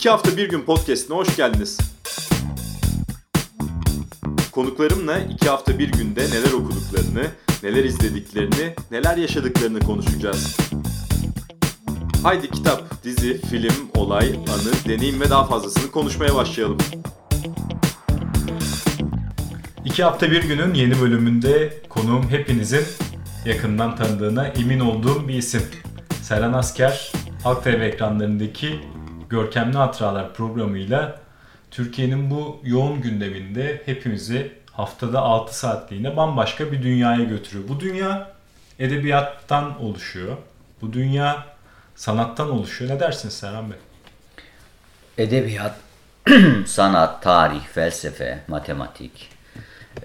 İki 0.00 0.10
hafta 0.10 0.36
bir 0.36 0.48
gün 0.48 0.62
podcastine 0.62 1.16
hoş 1.16 1.36
geldiniz. 1.36 1.78
Konuklarımla 4.52 5.18
iki 5.18 5.48
hafta 5.48 5.78
bir 5.78 5.92
günde 5.92 6.20
neler 6.20 6.52
okuduklarını, 6.52 7.26
neler 7.62 7.84
izlediklerini, 7.84 8.74
neler 8.90 9.16
yaşadıklarını 9.16 9.80
konuşacağız. 9.80 10.56
Haydi 12.22 12.50
kitap, 12.50 13.04
dizi, 13.04 13.40
film, 13.40 13.90
olay, 13.94 14.28
anı, 14.28 14.88
deneyim 14.88 15.20
ve 15.20 15.30
daha 15.30 15.44
fazlasını 15.44 15.90
konuşmaya 15.90 16.34
başlayalım. 16.34 16.78
İki 19.84 20.04
hafta 20.04 20.30
bir 20.30 20.42
günün 20.42 20.74
yeni 20.74 21.00
bölümünde 21.00 21.82
konuğum 21.88 22.30
hepinizin 22.30 22.84
yakından 23.46 23.96
tanıdığına 23.96 24.46
emin 24.46 24.80
olduğum 24.80 25.28
bir 25.28 25.34
isim. 25.34 25.62
Seren 26.22 26.52
Asker, 26.52 27.12
Halk 27.42 27.64
TV 27.64 27.68
ekranlarındaki 27.68 28.80
Görkemli 29.30 29.76
Hatıralar 29.76 30.34
programıyla 30.34 31.18
Türkiye'nin 31.70 32.30
bu 32.30 32.60
yoğun 32.64 33.00
gündeminde 33.00 33.82
hepimizi 33.86 34.52
haftada 34.72 35.20
6 35.20 35.58
saatliğine 35.58 36.16
bambaşka 36.16 36.72
bir 36.72 36.82
dünyaya 36.82 37.24
götürüyor. 37.24 37.68
Bu 37.68 37.80
dünya 37.80 38.32
edebiyattan 38.78 39.82
oluşuyor. 39.82 40.36
Bu 40.82 40.92
dünya 40.92 41.46
sanattan 41.96 42.50
oluşuyor. 42.50 42.90
Ne 42.90 43.00
dersiniz 43.00 43.34
Serhan 43.34 43.70
Bey? 43.70 43.78
Edebiyat, 45.18 45.76
sanat, 46.66 47.22
tarih, 47.22 47.62
felsefe, 47.62 48.44
matematik, 48.48 49.28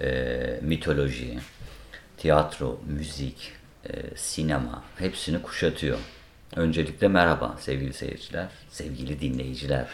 e, 0.00 0.60
mitoloji, 0.62 1.38
tiyatro, 2.16 2.80
müzik, 2.86 3.52
e, 3.88 4.16
sinema 4.16 4.82
hepsini 4.98 5.42
kuşatıyor. 5.42 5.98
Öncelikle 6.56 7.08
merhaba 7.08 7.56
sevgili 7.60 7.92
seyirciler, 7.92 8.48
sevgili 8.70 9.20
dinleyiciler. 9.20 9.86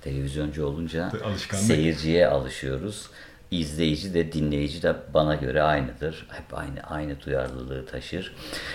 Televizyoncu 0.00 0.66
olunca 0.66 1.12
Alışkanlık. 1.24 1.66
seyirciye 1.66 2.26
alışıyoruz. 2.26 3.06
İzleyici 3.50 4.14
de 4.14 4.32
dinleyici 4.32 4.82
de 4.82 4.94
bana 5.14 5.34
göre 5.34 5.62
aynıdır. 5.62 6.26
Hep 6.30 6.58
aynı 6.58 6.80
aynı 6.90 7.20
duyarlılığı 7.20 7.86
taşır. 7.86 8.34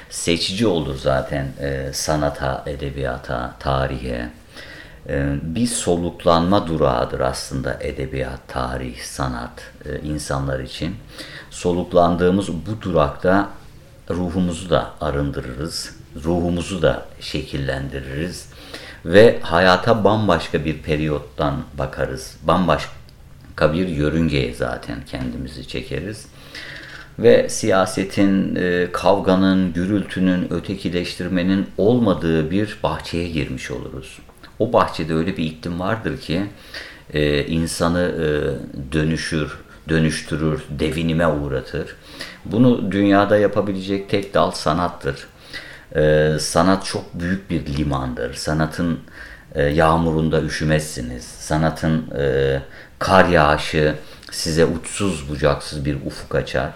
Seçici 0.10 0.68
olur 0.68 0.96
zaten 0.98 1.48
e, 1.60 1.90
sanata, 1.94 2.64
edebiyata, 2.66 3.56
tarihe. 3.60 4.30
E, 5.10 5.36
bir 5.42 5.68
soluklanma 5.68 6.68
durağıdır 6.68 7.20
aslında 7.20 7.78
edebiyat, 7.82 8.48
tarih, 8.48 9.02
sanat 9.02 9.72
e, 9.86 10.00
insanlar 10.00 10.60
için. 10.60 10.96
Soluklandığımız 11.50 12.48
bu 12.54 12.82
durakta 12.82 13.50
ruhumuzu 14.10 14.70
da 14.70 14.92
arındırırız, 15.02 15.97
ruhumuzu 16.24 16.82
da 16.82 17.06
şekillendiririz 17.20 18.50
ve 19.06 19.40
hayata 19.42 20.04
bambaşka 20.04 20.66
bir 20.66 20.78
periyottan 20.78 21.64
bakarız. 21.78 22.38
Bambaşka 22.44 23.74
bir 23.74 23.88
yörüngeye 23.88 24.54
zaten 24.54 24.98
kendimizi 25.12 25.68
çekeriz. 25.68 26.26
Ve 27.20 27.50
siyasetin, 27.50 28.56
e, 28.56 28.88
kavganın, 28.92 29.74
gürültünün, 29.74 30.54
ötekileştirmenin 30.54 31.68
olmadığı 31.78 32.52
bir 32.52 32.78
bahçeye 32.84 33.30
girmiş 33.30 33.72
oluruz. 33.72 34.20
O 34.60 34.74
bahçede 34.74 35.14
öyle 35.14 35.38
bir 35.38 35.44
iklim 35.44 35.80
vardır 35.80 36.18
ki 36.22 36.44
e, 37.14 37.46
insanı 37.46 38.02
e, 38.02 38.26
dönüşür, 38.94 39.58
dönüştürür, 39.90 40.62
devinime 40.70 41.28
uğratır. 41.28 41.96
Bunu 42.46 42.92
dünyada 42.92 43.38
yapabilecek 43.38 44.10
tek 44.10 44.34
dal 44.34 44.52
sanattır. 44.52 45.28
Ee, 45.96 46.38
sanat 46.40 46.86
çok 46.86 47.14
büyük 47.14 47.50
bir 47.50 47.66
limandır. 47.78 48.34
Sanatın 48.34 49.00
e, 49.56 49.64
yağmurunda 49.64 50.42
üşümezsiniz. 50.42 51.24
Sanatın 51.24 52.12
e, 52.18 52.62
kar 53.00 53.26
yağışı 53.26 53.96
size 54.32 54.66
uçsuz 54.66 55.30
bucaksız 55.30 55.86
bir 55.86 55.98
ufuk 56.06 56.36
açar. 56.36 56.72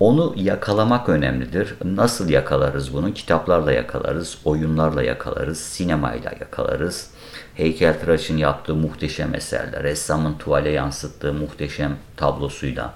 Onu 0.00 0.34
yakalamak 0.36 1.08
önemlidir. 1.08 1.74
Nasıl 1.84 2.28
yakalarız 2.28 2.92
bunu? 2.92 3.14
Kitaplarla 3.14 3.72
yakalarız, 3.72 4.38
oyunlarla 4.44 5.02
yakalarız, 5.02 5.58
sinemayla 5.60 6.30
yakalarız. 6.40 7.10
Heykeltıraşın 7.54 8.36
yaptığı 8.36 8.74
muhteşem 8.74 9.34
eserler, 9.34 9.82
ressamın 9.82 10.38
tuvale 10.38 10.70
yansıttığı 10.70 11.32
muhteşem 11.32 11.96
tablosuyla 12.16 12.94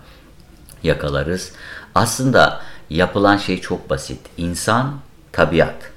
yakalarız. 0.83 1.53
Aslında 1.95 2.61
yapılan 2.91 3.37
şey 3.37 3.61
çok 3.61 3.91
basit. 3.91 4.21
İnsan, 4.37 5.01
tabiat 5.33 5.91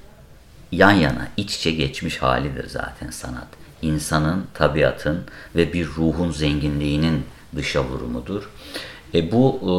yan 0.72 0.92
yana 0.92 1.28
iç 1.36 1.56
içe 1.56 1.70
geçmiş 1.70 2.22
halidir 2.22 2.68
zaten 2.68 3.10
sanat. 3.10 3.48
İnsanın, 3.82 4.46
tabiatın 4.54 5.24
ve 5.56 5.72
bir 5.72 5.86
ruhun 5.86 6.30
zenginliğinin 6.30 7.26
dışa 7.56 7.84
vurumudur. 7.84 8.50
E 9.14 9.32
bu 9.32 9.60
e, 9.62 9.72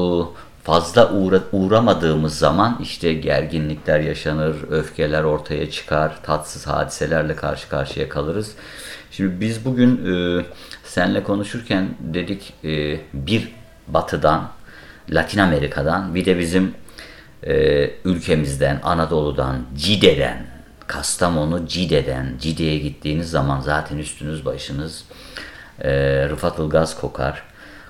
fazla 0.66 1.12
uğra 1.12 1.44
uğramadığımız 1.52 2.38
zaman 2.38 2.80
işte 2.82 3.14
gerginlikler 3.14 4.00
yaşanır, 4.00 4.56
öfkeler 4.72 5.24
ortaya 5.24 5.72
çıkar, 5.72 6.24
tatsız 6.24 6.68
hadiselerle 6.68 7.36
karşı 7.36 7.70
karşıya 7.70 8.10
kalırız. 8.10 8.52
Şimdi 9.12 9.42
biz 9.42 9.66
bugün 9.66 10.06
e, 10.06 10.46
senle 10.84 11.24
konuşurken 11.24 11.90
dedik 12.00 12.54
e, 12.64 13.00
bir 13.14 13.52
batıdan, 13.88 14.50
Latin 15.10 15.40
Amerika'dan 15.40 16.16
bir 16.16 16.26
de 16.26 16.40
bizim 16.40 16.74
e, 17.46 17.92
ülkemizden, 18.06 18.80
Anadolu'dan, 18.84 19.66
Cide'den, 19.76 20.46
Kastamonu 20.88 21.68
Cide'den, 21.68 22.34
Cide'ye 22.40 22.78
gittiğiniz 22.78 23.30
zaman 23.30 23.62
zaten 23.62 23.98
üstünüz 23.98 24.46
başınız 24.46 25.04
e, 25.82 25.92
Rıfat 26.30 26.60
Ilgaz 26.60 27.02
kokar. 27.02 27.44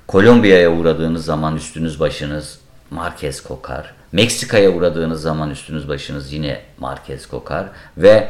Kolombiya'ya 0.08 0.72
uğradığınız 0.72 1.26
zaman 1.26 1.56
üstünüz 1.56 2.00
başınız 2.00 2.60
Marquez 2.92 3.44
kokar. 3.44 3.94
Meksika'ya 4.12 4.72
uğradığınız 4.72 5.22
zaman 5.22 5.50
üstünüz 5.50 5.90
başınız 5.90 6.34
yine 6.34 6.62
Marquez 6.78 7.28
kokar. 7.28 7.66
Ve 7.98 8.30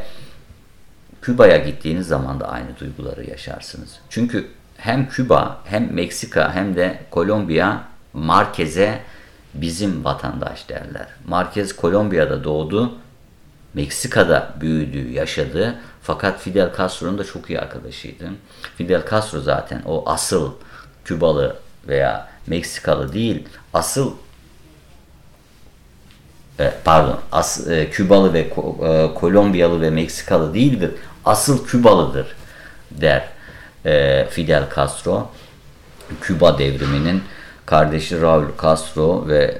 Küba'ya 1.21 1.57
gittiğiniz 1.57 2.07
zaman 2.07 2.39
da 2.39 2.47
aynı 2.47 2.79
duyguları 2.79 3.29
yaşarsınız. 3.29 3.99
Çünkü 4.09 4.47
hem 4.77 5.09
Küba 5.09 5.61
hem 5.65 5.93
Meksika 5.93 6.55
hem 6.55 6.75
de 6.75 6.99
Kolombiya 7.11 7.83
Marquez'e 8.13 8.99
bizim 9.61 10.05
vatandaş 10.05 10.69
derler. 10.69 11.07
Marquez 11.27 11.75
Kolombiya'da 11.75 12.43
doğdu, 12.43 12.95
Meksika'da 13.73 14.53
büyüdü, 14.61 15.11
yaşadı. 15.11 15.75
Fakat 16.01 16.39
Fidel 16.39 16.71
Castro'nun 16.77 17.17
da 17.17 17.23
çok 17.23 17.49
iyi 17.49 17.59
arkadaşıydı. 17.59 18.29
Fidel 18.77 19.01
Castro 19.11 19.39
zaten 19.39 19.81
o 19.85 20.03
asıl 20.05 20.51
Kübalı 21.05 21.55
veya 21.87 22.27
Meksikalı 22.47 23.13
değil, 23.13 23.47
asıl 23.73 24.13
e, 26.59 26.73
pardon, 26.83 27.19
as, 27.31 27.67
e, 27.67 27.89
Kübalı 27.89 28.33
ve 28.33 28.39
e, 28.39 29.13
Kolombiyalı 29.13 29.81
ve 29.81 29.89
Meksikalı 29.89 30.53
değildir. 30.53 30.91
Asıl 31.25 31.67
Kübalıdır 31.67 32.35
der 32.91 33.27
Fidel 34.29 34.63
Castro. 34.75 35.31
Küba 36.21 36.57
devriminin 36.57 37.23
kardeşi 37.65 38.21
Raul 38.21 38.45
Castro 38.61 39.27
ve 39.27 39.57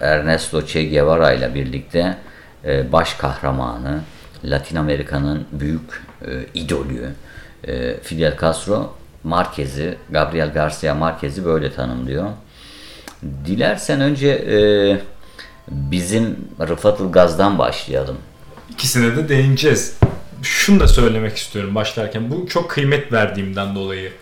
Ernesto 0.00 0.66
Che 0.66 0.84
Guevara 0.84 1.32
ile 1.32 1.54
birlikte 1.54 2.18
baş 2.92 3.14
kahramanı, 3.14 4.00
Latin 4.44 4.76
Amerika'nın 4.76 5.46
büyük 5.52 6.02
idolü 6.54 7.12
Fidel 8.02 8.36
Castro 8.40 8.94
Marquez'i, 9.24 9.98
Gabriel 10.10 10.52
Garcia 10.52 10.94
Marquez'i 10.94 11.44
böyle 11.44 11.72
tanımlıyor. 11.72 12.30
Dilersen 13.46 14.00
önce 14.00 14.28
e, 14.28 14.56
bizim 15.68 16.38
Rıfat 16.60 17.00
Ilgaz'dan 17.00 17.58
başlayalım. 17.58 18.16
İkisine 18.70 19.16
de 19.16 19.28
değineceğiz. 19.28 19.98
Şunu 20.42 20.80
da 20.80 20.88
söylemek 20.88 21.36
istiyorum 21.36 21.74
başlarken. 21.74 22.30
Bu 22.30 22.46
çok 22.46 22.70
kıymet 22.70 23.12
verdiğimden 23.12 23.74
dolayı. 23.74 24.12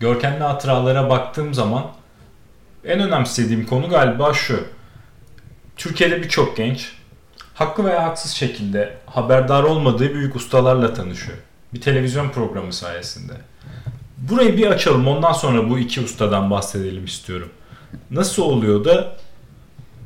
Görkemli 0.00 0.42
hatıralara 0.42 1.10
baktığım 1.10 1.54
zaman 1.54 1.84
en 2.84 3.00
önemsediğim 3.00 3.66
konu 3.66 3.88
galiba 3.88 4.34
şu. 4.34 4.64
Türkiye'de 5.76 6.22
birçok 6.22 6.56
genç 6.56 6.92
haklı 7.54 7.84
veya 7.84 8.04
haksız 8.04 8.30
şekilde 8.30 8.96
haberdar 9.06 9.62
olmadığı 9.62 10.14
büyük 10.14 10.36
ustalarla 10.36 10.94
tanışıyor. 10.94 11.38
Bir 11.74 11.80
televizyon 11.80 12.30
programı 12.30 12.72
sayesinde. 12.72 13.32
Burayı 14.18 14.56
bir 14.56 14.66
açalım 14.66 15.08
ondan 15.08 15.32
sonra 15.32 15.70
bu 15.70 15.78
iki 15.78 16.00
ustadan 16.00 16.50
bahsedelim 16.50 17.04
istiyorum. 17.04 17.50
Nasıl 18.10 18.42
oluyor 18.42 18.84
da 18.84 19.16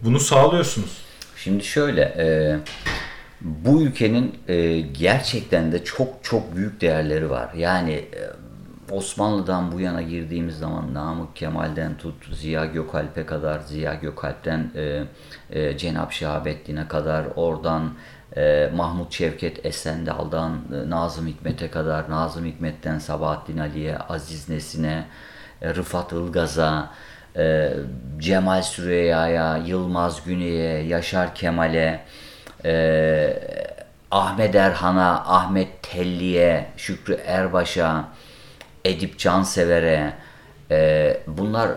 bunu 0.04 0.20
sağlıyorsunuz? 0.20 0.98
Şimdi 1.36 1.64
şöyle, 1.64 2.02
e, 2.02 2.58
bu 3.40 3.82
ülkenin 3.82 4.38
e, 4.48 4.80
gerçekten 4.80 5.72
de 5.72 5.84
çok 5.84 6.08
çok 6.22 6.56
büyük 6.56 6.80
değerleri 6.80 7.30
var. 7.30 7.48
Yani 7.56 7.92
e, 7.92 8.20
Osmanlı'dan 8.92 9.72
bu 9.72 9.80
yana 9.80 10.02
girdiğimiz 10.02 10.58
zaman 10.58 10.94
Namık 10.94 11.36
Kemal'den 11.36 11.96
tut 11.96 12.34
Ziya 12.34 12.64
Gökalp'e 12.66 13.26
kadar, 13.26 13.60
Ziya 13.60 13.94
Gökalp'ten 13.94 14.70
e, 14.74 15.04
e, 15.50 15.78
Cenab-ı 15.78 16.14
Şahabettin'e 16.14 16.88
kadar, 16.88 17.24
oradan 17.36 17.90
e, 18.36 18.70
Mahmut 18.76 19.12
Şevket 19.12 19.66
Esendal'dan 19.66 20.52
e, 20.52 20.90
Nazım 20.90 21.26
Hikmet'e 21.26 21.70
kadar, 21.70 22.10
Nazım 22.10 22.44
Hikmet'ten 22.44 22.98
Sabahattin 22.98 23.58
Ali'ye, 23.58 23.98
Aziz 23.98 24.48
Nesin'e, 24.48 25.04
e, 25.62 25.74
Rıfat 25.74 26.12
Ilgaz'a, 26.12 26.90
e, 27.36 27.72
Cemal 28.18 28.62
Süreyya'ya, 28.62 29.56
Yılmaz 29.56 30.24
Güney'e, 30.24 30.82
Yaşar 30.82 31.34
Kemal'e, 31.34 32.00
e, 32.64 33.42
Ahmet 34.10 34.54
Erhan'a, 34.54 35.24
Ahmet 35.26 35.82
Telli'ye, 35.82 36.66
Şükrü 36.76 37.14
Erbaş'a, 37.26 38.04
Edip 38.84 39.18
Cansever'e, 39.18 40.14
e, 40.70 41.20
bunlar 41.26 41.70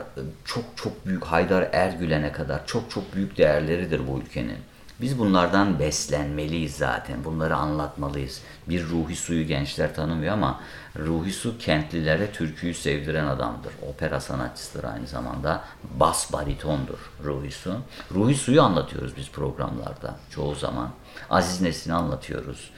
çok 0.45 0.63
çok 0.75 1.05
büyük 1.05 1.23
Haydar 1.23 1.69
Ergülen'e 1.73 2.31
kadar 2.31 2.67
çok 2.67 2.91
çok 2.91 3.15
büyük 3.15 3.37
değerleridir 3.37 4.07
bu 4.07 4.19
ülkenin. 4.19 4.57
Biz 5.01 5.19
bunlardan 5.19 5.79
beslenmeliyiz 5.79 6.75
zaten. 6.75 7.23
Bunları 7.23 7.55
anlatmalıyız. 7.55 8.41
Bir 8.69 8.83
ruhi 8.83 9.15
suyu 9.15 9.47
gençler 9.47 9.95
tanımıyor 9.95 10.33
ama 10.33 10.61
ruhi 10.99 11.33
su 11.33 11.57
kentlilere 11.57 12.31
türküyü 12.31 12.73
sevdiren 12.73 13.25
adamdır. 13.25 13.73
Opera 13.89 14.19
sanatçısıdır 14.19 14.83
aynı 14.83 15.07
zamanda. 15.07 15.63
Bas 15.99 16.33
baritondur 16.33 17.11
ruhi 17.23 17.51
su. 17.51 17.77
Ruhi 18.13 18.35
suyu 18.35 18.61
anlatıyoruz 18.61 19.17
biz 19.17 19.31
programlarda 19.31 20.15
çoğu 20.29 20.55
zaman. 20.55 20.89
Aziz 21.29 21.61
Nesin'i 21.61 21.93
anlatıyoruz. 21.93 22.71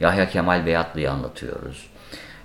Yahya 0.00 0.28
Kemal 0.28 0.66
Beyatlı'yı 0.66 1.10
anlatıyoruz. 1.10 1.91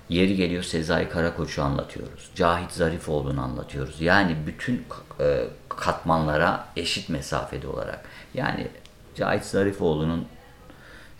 Yeri 0.08 0.36
geliyor 0.36 0.62
Sezai 0.62 1.08
Karakoç'u 1.08 1.62
anlatıyoruz. 1.62 2.30
Cahit 2.34 2.72
Zarifoğlu'nu 2.72 3.42
anlatıyoruz. 3.42 4.00
Yani 4.00 4.36
bütün 4.46 4.84
e, 5.20 5.44
katmanlara 5.68 6.68
eşit 6.76 7.08
mesafede 7.08 7.68
olarak. 7.68 8.04
Yani 8.34 8.68
Cahit 9.14 9.44
Zarifoğlu'nun 9.44 10.26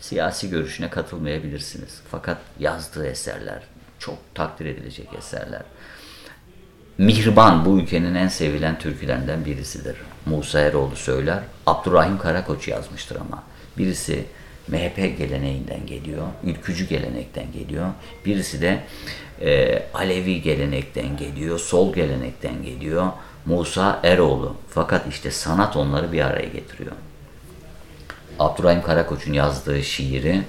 siyasi 0.01 0.51
görüşüne 0.51 0.91
katılmayabilirsiniz. 0.91 2.01
Fakat 2.11 2.39
yazdığı 2.59 3.07
eserler 3.07 3.63
çok 3.99 4.19
takdir 4.35 4.67
edilecek 4.67 5.09
eserler. 5.19 5.63
Mihriban 6.99 7.65
bu 7.65 7.81
ülkenin 7.81 8.15
en 8.15 8.29
sevilen 8.29 8.79
türkülerinden 8.79 9.45
birisidir. 9.45 9.97
Musa 10.27 10.61
Eroğlu 10.61 10.97
söyler. 10.97 11.43
Abdurrahim 11.67 12.19
Karakoç 12.19 12.69
yazmıştır 12.69 13.17
ama. 13.17 13.43
Birisi 13.79 14.27
MHP 14.69 15.19
geleneğinden 15.19 15.87
geliyor, 15.87 16.27
ülkücü 16.45 16.89
gelenekten 16.89 17.53
geliyor. 17.53 17.87
Birisi 18.27 18.63
de 18.63 18.81
e, 19.41 19.83
Alevi 19.95 20.43
gelenekten 20.43 21.17
geliyor, 21.17 21.59
sol 21.59 21.95
gelenekten 21.95 22.63
geliyor. 22.63 23.07
Musa 23.47 24.01
Eroğlu. 24.03 24.57
Fakat 24.69 25.07
işte 25.09 25.31
sanat 25.31 25.77
onları 25.77 26.13
bir 26.13 26.21
araya 26.21 26.49
getiriyor. 26.49 26.93
Abdurrahim 28.39 28.83
Karakoç'un 28.83 29.33
yazdığı 29.33 29.83
şiiri 29.83 30.43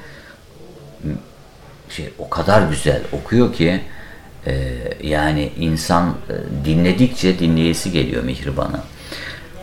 şey 1.89 2.09
o 2.19 2.29
kadar 2.29 2.69
güzel 2.69 3.01
okuyor 3.11 3.53
ki 3.53 3.81
e, 4.47 4.53
yani 5.03 5.51
insan 5.59 6.17
e, 6.29 6.65
dinledikçe 6.65 7.39
dinleyesi 7.39 7.91
geliyor 7.91 8.23
Mihriban'ı. 8.23 8.81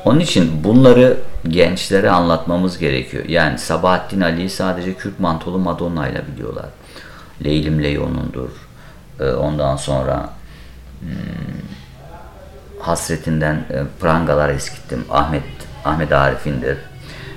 Onun 0.06 0.20
için 0.20 0.64
bunları 0.64 1.17
gençlere 1.49 2.11
anlatmamız 2.11 2.79
gerekiyor. 2.79 3.25
Yani 3.25 3.58
Sabahattin 3.58 4.20
Ali'yi 4.20 4.50
sadece 4.50 4.94
Kürt 4.94 5.20
mantolu 5.20 5.58
Madonna 5.58 6.08
ile 6.08 6.23
biliyorlar. 6.26 6.67
Leylim 7.44 7.82
Leyon'undur. 7.82 8.50
E, 9.20 9.25
ondan 9.25 9.76
sonra 9.76 10.31
hmm, 11.00 11.08
hasretinden 12.81 13.55
e, 13.55 13.82
prangalar 14.00 14.49
eskittim. 14.49 15.05
Ahmet 15.11 15.43
Ahmet 15.85 16.12
Arif'indir. 16.12 16.79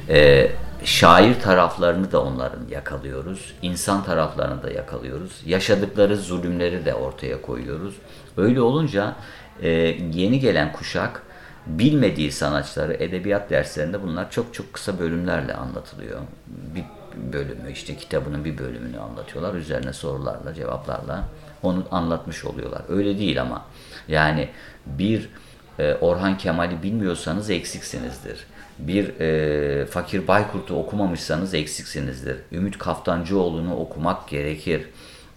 E, 0.09 0.51
şair 0.83 1.39
taraflarını 1.39 2.11
da 2.11 2.23
onların 2.23 2.67
yakalıyoruz. 2.71 3.53
İnsan 3.61 4.03
taraflarını 4.03 4.63
da 4.63 4.71
yakalıyoruz. 4.71 5.41
Yaşadıkları 5.45 6.17
zulümleri 6.17 6.85
de 6.85 6.93
ortaya 6.93 7.41
koyuyoruz. 7.41 7.95
Öyle 8.37 8.61
olunca 8.61 9.15
e, 9.61 9.69
yeni 10.13 10.39
gelen 10.39 10.71
kuşak 10.71 11.23
bilmediği 11.69 12.31
sanatçıları 12.31 12.93
edebiyat 12.93 13.49
derslerinde 13.49 14.03
bunlar 14.03 14.31
çok 14.31 14.53
çok 14.53 14.73
kısa 14.73 14.99
bölümlerle 14.99 15.53
anlatılıyor. 15.53 16.19
Bir 16.47 16.83
bölümü 17.33 17.71
işte 17.71 17.95
kitabının 17.95 18.45
bir 18.45 18.57
bölümünü 18.57 18.99
anlatıyorlar. 18.99 19.55
Üzerine 19.55 19.93
sorularla, 19.93 20.53
cevaplarla 20.53 21.23
onu 21.63 21.85
anlatmış 21.91 22.45
oluyorlar. 22.45 22.81
Öyle 22.89 23.19
değil 23.19 23.41
ama 23.41 23.65
yani 24.07 24.49
bir 24.85 25.29
e, 25.79 25.93
Orhan 25.93 26.37
Kemal'i 26.37 26.83
bilmiyorsanız 26.83 27.49
eksiksinizdir 27.49 28.45
bir 28.79 29.19
e, 29.19 29.85
Fakir 29.85 30.27
Baykurt'u 30.27 30.75
okumamışsanız 30.75 31.53
eksiksinizdir. 31.53 32.37
Ümit 32.51 32.77
Kaftancıoğlu'nu 32.77 33.75
okumak 33.75 34.27
gerekir. 34.27 34.87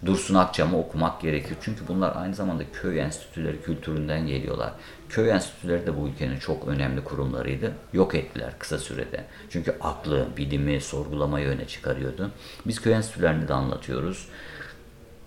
Dursun 0.05 0.35
Akçam'ı 0.35 0.79
okumak 0.79 1.21
gerekir. 1.21 1.55
Çünkü 1.61 1.87
bunlar 1.87 2.15
aynı 2.15 2.35
zamanda 2.35 2.63
köy 2.73 2.99
enstitüleri 2.99 3.61
kültüründen 3.61 4.27
geliyorlar. 4.27 4.71
Köy 5.13 5.29
enstitüleri 5.29 5.87
de 5.87 5.97
bu 5.97 6.07
ülkenin 6.07 6.39
çok 6.39 6.67
önemli 6.67 7.03
kurumlarıydı. 7.03 7.71
Yok 7.93 8.15
ettiler 8.15 8.59
kısa 8.59 8.77
sürede. 8.77 9.23
Çünkü 9.49 9.75
aklı, 9.81 10.27
bilimi, 10.37 10.81
sorgulamayı 10.81 11.47
öne 11.47 11.67
çıkarıyordu. 11.67 12.31
Biz 12.65 12.81
köy 12.81 12.93
enstitülerini 12.93 13.47
de 13.47 13.53
anlatıyoruz. 13.53 14.27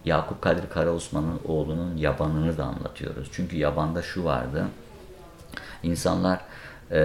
Yakup 0.05 0.43
Kadri 0.43 0.69
Karaosman'ın 0.69 1.41
oğlunun 1.45 1.97
yabanını 1.97 2.59
da 2.59 2.65
anlatıyoruz. 2.65 3.29
Çünkü 3.33 3.57
yabanda 3.57 4.03
şu 4.03 4.25
vardı. 4.25 4.65
İnsanlar 5.83 6.41
e, 6.91 7.01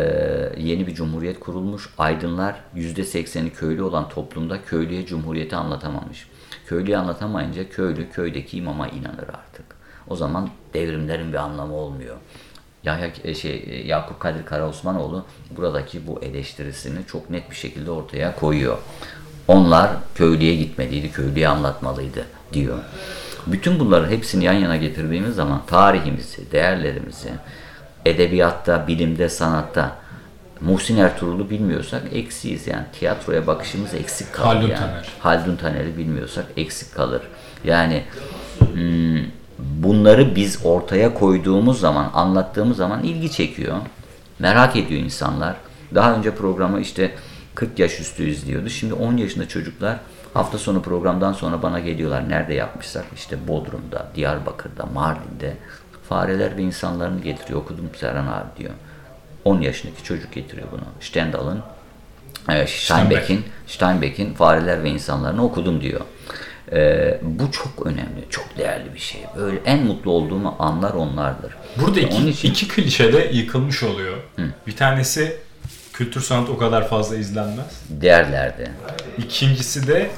yeni 0.57 0.87
bir 0.87 0.95
cumhuriyet 0.95 1.39
kurulmuş. 1.39 1.89
Aydınlar 1.97 2.55
%80'i 2.75 3.49
köylü 3.49 3.81
olan 3.81 4.09
toplumda 4.09 4.61
köylüye 4.61 5.05
cumhuriyeti 5.05 5.55
anlatamamış. 5.55 6.27
Köylüye 6.65 6.97
anlatamayınca 6.97 7.69
köylü 7.69 8.09
köydeki 8.09 8.57
imama 8.57 8.87
inanır 8.87 9.27
artık. 9.27 9.65
O 10.07 10.15
zaman 10.15 10.49
devrimlerin 10.73 11.33
bir 11.33 11.37
anlamı 11.37 11.73
olmuyor. 11.73 12.17
Yahya 12.83 13.11
e, 13.23 13.35
şey 13.35 13.63
e, 13.67 13.87
Yakup 13.87 14.19
Kadir 14.19 14.45
Karaosmanoğlu 14.45 15.25
buradaki 15.57 16.07
bu 16.07 16.19
eleştirisini 16.21 16.99
çok 17.07 17.29
net 17.29 17.49
bir 17.51 17.55
şekilde 17.55 17.91
ortaya 17.91 18.35
koyuyor. 18.35 18.77
Onlar 19.47 19.91
köylüye 20.15 20.55
gitmeliydi, 20.55 21.11
köylüye 21.11 21.47
anlatmalıydı 21.47 22.25
diyor. 22.53 22.77
Bütün 23.47 23.79
bunları 23.79 24.09
hepsini 24.09 24.43
yan 24.43 24.53
yana 24.53 24.77
getirdiğimiz 24.77 25.35
zaman 25.35 25.61
tarihimizi, 25.67 26.51
değerlerimizi, 26.51 27.29
edebiyatta, 28.05 28.88
bilimde, 28.88 29.29
sanatta 29.29 29.95
Muhsin 30.61 30.97
Ertuğrul'u 30.97 31.50
bilmiyorsak 31.50 32.01
eksiyiz 32.13 32.67
yani 32.67 32.85
tiyatroya 33.00 33.47
bakışımız 33.47 33.93
eksik 33.93 34.33
kalır 34.33 34.47
Haldun 34.47 34.67
yani. 34.67 34.79
Taner. 34.79 35.09
Haldun 35.19 35.55
Taner'i 35.55 35.97
bilmiyorsak 35.97 36.45
eksik 36.57 36.93
kalır. 36.95 37.21
Yani 37.63 38.03
hmm, 38.73 39.40
bunları 39.84 40.36
biz 40.36 40.60
ortaya 40.63 41.13
koyduğumuz 41.13 41.80
zaman, 41.80 42.12
anlattığımız 42.13 42.77
zaman 42.77 43.03
ilgi 43.03 43.32
çekiyor. 43.32 43.77
Merak 44.39 44.75
ediyor 44.75 45.01
insanlar. 45.01 45.56
Daha 45.96 46.15
önce 46.15 46.36
programı 46.36 46.82
işte 46.82 47.12
40 47.56 47.80
yaş 47.80 48.00
üstü 48.00 48.30
izliyordu. 48.30 48.70
Şimdi 48.70 48.94
10 48.94 49.18
yaşında 49.18 49.48
çocuklar 49.48 49.98
hafta 50.34 50.58
sonu 50.58 50.82
programdan 50.82 51.34
sonra 51.34 51.62
bana 51.62 51.80
geliyorlar. 51.80 52.30
Nerede 52.30 52.53
yapmışsak 52.53 53.06
işte 53.15 53.48
Bodrum'da, 53.48 54.08
Diyarbakır'da, 54.15 54.86
Mardin'de 54.86 55.58
fareler 56.10 56.58
ve 56.58 56.62
insanlarını 56.62 57.22
getiriyor. 57.22 57.60
Okudum 57.60 57.89
Serhan 58.00 58.27
abi 58.27 58.58
diyor. 58.58 58.74
10 59.46 59.62
yaşındaki 59.62 60.03
çocuk 60.03 60.34
getiriyor 60.34 60.68
bunu. 60.72 60.82
Stendhal'ın 61.00 61.60
e, 62.50 62.68
Steinbeck'in 62.68 63.46
Steinbeck'in 63.68 64.34
fareler 64.34 64.84
ve 64.84 64.89
insanlarını 64.89 65.44
okudum 65.44 65.82
diyor. 65.82 66.01
E, 66.71 67.19
bu 67.21 67.51
çok 67.51 67.85
önemli, 67.87 68.25
çok 68.29 68.57
değerli 68.57 68.93
bir 68.93 68.99
şey. 68.99 69.21
Böyle 69.37 69.57
en 69.65 69.83
mutlu 69.85 70.11
olduğumu 70.11 70.55
anlar 70.59 70.93
onlardır. 70.93 71.53
Burada 71.81 71.99
iki, 71.99 72.29
için 72.29 72.49
iki 72.51 72.67
klişe 72.67 73.13
de 73.13 73.29
yıkılmış 73.33 73.83
oluyor. 73.83 74.17
Bir 74.67 74.75
tanesi 74.75 75.37
kültür 75.93 76.21
sanat 76.21 76.49
o 76.49 76.57
kadar 76.57 76.87
fazla 76.87 77.15
izlenmez. 77.15 77.81
değerlerde. 77.89 78.71
İkincisi 79.17 79.87
de 79.87 80.09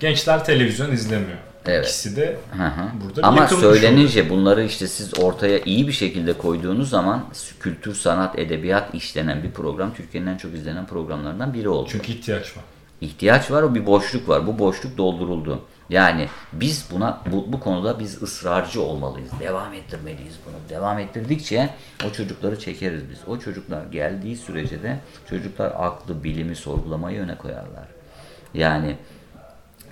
gençler 0.00 0.44
televizyon 0.44 0.92
izlemiyor. 0.92 1.38
Evet. 1.66 1.84
İkisi 1.86 2.16
de 2.16 2.36
Hı 2.56 2.62
hı. 2.66 2.88
burada 3.04 3.26
Ama 3.26 3.42
yıkılmış 3.42 3.64
oluyor. 3.64 3.80
söylenince 3.80 4.30
bunları 4.30 4.64
işte 4.64 4.88
siz 4.88 5.18
ortaya 5.18 5.58
iyi 5.58 5.88
bir 5.88 5.92
şekilde 5.92 6.32
koyduğunuz 6.32 6.90
zaman 6.90 7.24
kültür, 7.60 7.94
sanat, 7.94 8.38
edebiyat 8.38 8.94
işlenen 8.94 9.42
bir 9.42 9.50
program 9.50 9.94
Türkiye'nin 9.94 10.26
en 10.28 10.36
çok 10.36 10.54
izlenen 10.54 10.86
programlarından 10.86 11.54
biri 11.54 11.68
oldu. 11.68 11.88
Çünkü 11.92 12.12
ihtiyaç 12.12 12.56
var. 12.56 12.64
ihtiyaç 13.00 13.50
var, 13.50 13.62
o 13.62 13.74
bir 13.74 13.86
boşluk 13.86 14.28
var. 14.28 14.46
Bu 14.46 14.58
boşluk 14.58 14.98
dolduruldu. 14.98 15.62
Yani 15.90 16.28
biz 16.52 16.88
buna 16.90 17.22
bu, 17.32 17.52
bu 17.52 17.60
konuda 17.60 17.98
biz 17.98 18.22
ısrarcı 18.22 18.82
olmalıyız. 18.82 19.30
Devam 19.40 19.74
ettirmeliyiz 19.74 20.34
bunu. 20.46 20.54
Devam 20.68 20.98
ettirdikçe 20.98 21.70
o 22.06 22.12
çocukları 22.12 22.58
çekeriz 22.58 23.10
biz. 23.10 23.18
O 23.28 23.38
çocuklar 23.38 23.86
geldiği 23.86 24.36
sürece 24.36 24.82
de 24.82 24.98
çocuklar 25.30 25.72
aklı, 25.76 26.24
bilimi 26.24 26.56
sorgulamayı 26.56 27.20
öne 27.20 27.38
koyarlar. 27.38 27.88
Yani 28.54 28.96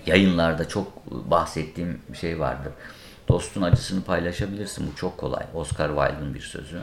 yayınlarda 0.07 0.69
çok 0.69 1.07
bahsettiğim 1.07 2.01
bir 2.09 2.19
şey 2.19 2.41
vardır. 2.41 2.73
Dostun 3.29 3.63
acısını 3.63 4.05
paylaşabilirsin. 4.05 4.91
Bu 4.93 4.97
çok 4.97 5.19
kolay. 5.19 5.47
Oscar 5.55 5.89
Wilde'ın 5.89 6.35
bir 6.35 6.41
sözü. 6.41 6.81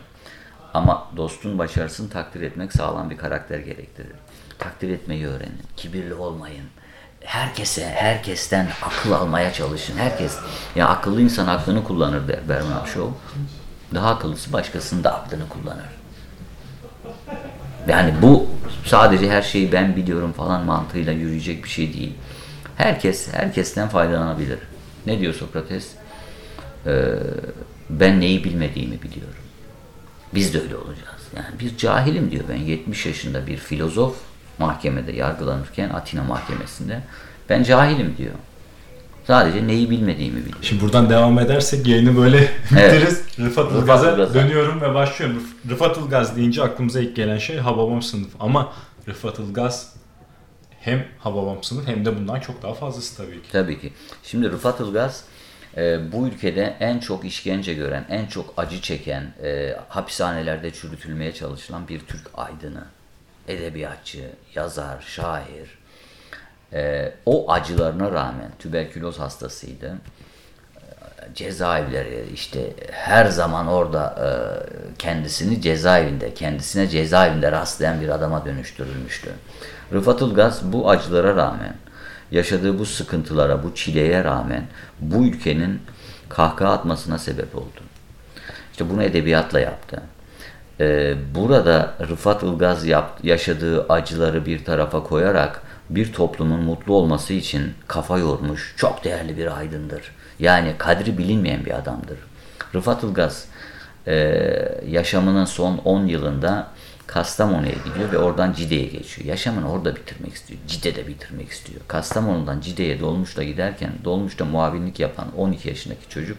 Ama 0.74 1.08
dostun 1.18 1.58
başarısını 1.58 2.10
takdir 2.10 2.42
etmek 2.42 2.74
sağlam 2.74 3.10
bir 3.10 3.18
karakter 3.18 3.60
gerektirir. 3.60 4.16
Takdir 4.60 4.90
etmeyi 4.90 5.28
öğrenin. 5.28 5.62
Kibirli 5.78 6.14
olmayın. 6.14 6.66
Herkese, 7.26 7.90
herkesten 7.90 8.68
akıl 8.82 9.12
almaya 9.12 9.54
çalışın. 9.54 9.98
Herkes, 9.98 10.38
ya 10.76 10.88
akıllı 10.88 11.22
insan 11.22 11.48
aklını 11.48 11.84
kullanır 11.84 12.28
der 12.28 12.50
Bernard 12.50 12.88
Shaw. 12.88 13.10
Daha 13.94 14.10
akıllısı 14.10 14.54
başkasının 14.54 15.04
da 15.04 15.16
aklını 15.22 15.50
kullanır. 15.50 15.86
Yani 17.88 18.14
bu 18.22 18.48
sadece 18.86 19.30
her 19.30 19.42
şeyi 19.42 19.72
ben 19.72 19.96
biliyorum 19.96 20.34
falan 20.34 20.66
mantığıyla 20.66 21.14
yürüyecek 21.14 21.64
bir 21.64 21.70
şey 21.70 21.94
değil. 21.94 22.14
Herkes, 22.76 23.34
herkesten 23.34 23.90
faydalanabilir. 23.90 24.60
Ne 25.06 25.20
diyor 25.20 25.34
Sokrates? 25.34 25.92
Ee, 26.86 27.14
ben 27.90 28.22
neyi 28.22 28.44
bilmediğimi 28.44 29.02
biliyorum. 29.02 29.44
Biz 30.36 30.54
de 30.54 30.62
öyle 30.62 30.76
olacağız. 30.76 31.22
Yani 31.36 31.60
bir 31.60 31.78
cahilim 31.78 32.32
diyor 32.32 32.44
ben 32.50 32.56
70 32.56 33.06
yaşında 33.06 33.48
bir 33.48 33.58
filozof 33.58 34.16
mahkemede 34.60 35.12
yargılanırken 35.12 35.90
Atina 35.90 36.24
mahkemesinde 36.24 37.02
ben 37.50 37.64
cahilim 37.64 38.16
diyor. 38.18 38.34
Sadece 39.28 39.68
neyi 39.68 39.90
bilmediğimi 39.90 40.38
biliyorum. 40.40 40.60
Şimdi 40.64 40.82
buradan 40.82 41.10
devam 41.10 41.40
edersek 41.40 41.88
yayını 41.88 42.18
böyle 42.18 42.38
Evet. 42.38 42.52
bitiririz. 42.94 43.22
Rıfat 43.40 43.72
Ilgaz'a 43.72 44.34
dönüyorum 44.34 44.82
ve 44.82 44.94
başlıyorum. 44.94 45.38
Rıf- 45.38 45.72
Rıfat 45.72 45.98
Ilgaz 45.98 46.36
deyince 46.38 46.64
aklımıza 46.64 47.00
ilk 47.00 47.16
gelen 47.16 47.38
şey 47.38 47.58
Hababam 47.58 48.02
sınıf. 48.02 48.30
Ama 48.40 48.74
Rıfat 49.08 49.40
Ilgaz 49.40 49.94
hem 50.80 51.06
Hababam 51.20 51.64
sınıf 51.64 51.88
hem 51.88 52.06
de 52.06 52.18
bundan 52.18 52.40
çok 52.40 52.62
daha 52.64 52.74
fazlası 52.74 53.18
tabii 53.18 53.42
ki. 53.44 53.52
Tabii 53.52 53.80
ki. 53.82 53.94
Şimdi 54.24 54.52
Rıfat 54.52 54.80
Ilgaz 54.80 55.24
e, 55.78 56.12
bu 56.12 56.28
ülkede 56.28 56.76
en 56.80 57.00
çok 57.00 57.26
işkence 57.26 57.74
gören, 57.74 58.06
en 58.10 58.26
çok 58.26 58.54
acı 58.58 58.82
çeken, 58.82 59.34
e, 59.44 59.76
hapishanelerde 59.90 60.72
çürütülmeye 60.72 61.34
çalışılan 61.34 61.88
bir 61.88 62.00
Türk 62.00 62.28
aydını, 62.36 62.84
edebiyatçı, 63.48 64.30
yazar, 64.56 65.02
şair. 65.02 65.78
E, 66.74 67.14
o 67.26 67.52
acılarına 67.52 68.12
rağmen 68.12 68.52
tüberküloz 68.60 69.20
hastasıydı. 69.20 69.98
E, 70.78 71.34
Cezaevleri 71.36 72.26
işte 72.34 72.74
her 72.92 73.26
zaman 73.26 73.68
orada 73.68 74.16
e, 74.20 74.30
kendisini 75.00 75.62
cezaevinde, 75.62 76.34
kendisine 76.34 76.88
cezaevinde 76.88 77.52
rastlayan 77.52 78.02
bir 78.02 78.10
adama 78.10 78.46
dönüştürülmüştü. 78.46 79.32
Rıfat 79.94 80.22
Ilgaz 80.22 80.74
bu 80.74 80.90
acılara 80.90 81.36
rağmen 81.36 81.76
yaşadığı 82.32 82.80
bu 82.80 82.86
sıkıntılara, 82.86 83.64
bu 83.64 83.76
çileye 83.76 84.24
rağmen 84.24 84.64
bu 85.00 85.26
ülkenin 85.26 85.82
kahkaha 86.30 86.72
atmasına 86.72 87.18
sebep 87.18 87.56
oldu. 87.56 87.82
İşte 88.72 88.90
bunu 88.90 89.04
edebiyatla 89.04 89.60
yaptı. 89.60 90.02
Ee, 90.80 91.16
burada 91.36 91.94
Rıfat 92.10 92.44
Ilgaz 92.44 92.86
yap, 92.86 93.20
yaşadığı 93.24 93.86
acıları 93.88 94.46
bir 94.46 94.66
tarafa 94.66 95.04
koyarak 95.04 95.62
bir 95.90 96.14
toplumun 96.14 96.64
mutlu 96.64 96.94
olması 96.94 97.34
için 97.34 97.74
kafa 97.88 98.18
yormuş 98.18 98.74
çok 98.78 99.04
değerli 99.04 99.38
bir 99.38 99.58
aydındır. 99.58 100.12
Yani 100.40 100.76
kadri 100.78 101.18
bilinmeyen 101.18 101.66
bir 101.66 101.78
adamdır. 101.78 102.18
Rıfat 102.76 103.04
Ilgaz 103.04 103.46
e, 104.08 104.16
yaşamının 104.88 105.46
son 105.46 105.78
10 105.78 106.06
yılında 106.06 106.68
Kastamonu'ya 107.08 107.74
gidiyor 107.86 108.12
ve 108.12 108.18
oradan 108.18 108.54
Cide'ye 108.54 108.86
geçiyor. 108.86 109.28
Yaşamını 109.28 109.72
orada 109.72 109.96
bitirmek 109.96 110.34
istiyor. 110.34 110.60
Cide'de 110.68 111.08
bitirmek 111.08 111.50
istiyor. 111.50 111.82
Kastamonu'dan 111.88 112.62
Cide'ye 112.62 113.00
dolmuşla 113.00 113.44
giderken 113.44 113.92
dolmuşta 114.04 114.46
muavinlik 114.46 115.00
yapan 115.00 115.28
12 115.38 115.70
yaşındaki 115.70 116.10
çocuk 116.10 116.38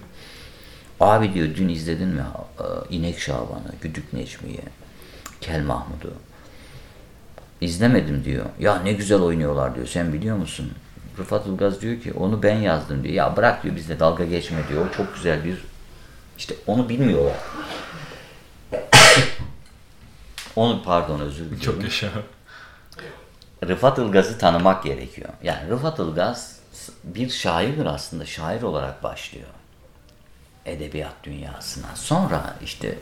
abi 1.00 1.34
diyor 1.34 1.48
dün 1.56 1.68
izledin 1.68 2.08
mi 2.08 2.24
e, 2.58 2.94
İnek 2.94 3.18
Şaban'ı, 3.18 3.72
Güdük 3.80 4.12
Necmi'yi, 4.12 4.60
Kel 5.40 5.62
Mahmud'u? 5.62 6.12
İzlemedim 7.60 8.24
diyor. 8.24 8.44
Ya 8.60 8.76
ne 8.76 8.92
güzel 8.92 9.20
oynuyorlar 9.20 9.74
diyor. 9.74 9.86
Sen 9.86 10.12
biliyor 10.12 10.36
musun? 10.36 10.72
Rıfat 11.18 11.46
Ilgaz 11.46 11.80
diyor 11.80 12.00
ki 12.00 12.12
onu 12.12 12.42
ben 12.42 12.56
yazdım 12.56 13.04
diyor. 13.04 13.14
Ya 13.14 13.36
bırak 13.36 13.62
diyor 13.62 13.76
bizle 13.76 14.00
dalga 14.00 14.24
geçme 14.24 14.58
diyor. 14.68 14.86
O 14.86 14.96
çok 14.96 15.14
güzel 15.14 15.44
bir 15.44 15.64
işte 16.38 16.54
onu 16.66 16.88
bilmiyorlar. 16.88 17.36
onu 20.56 20.82
pardon 20.82 21.20
özür 21.20 21.44
dilerim. 21.44 21.60
Çok 21.60 21.82
yaşa. 21.82 22.08
Rıfat 23.68 23.98
Ilgaz'ı 23.98 24.38
tanımak 24.38 24.84
gerekiyor. 24.84 25.28
Yani 25.42 25.70
Rıfat 25.70 25.98
Ilgaz 25.98 26.58
bir 27.04 27.30
şairdir 27.30 27.86
aslında. 27.86 28.26
Şair 28.26 28.62
olarak 28.62 29.02
başlıyor. 29.02 29.48
Edebiyat 30.66 31.14
dünyasına. 31.24 31.86
Sonra 31.94 32.56
işte 32.64 32.98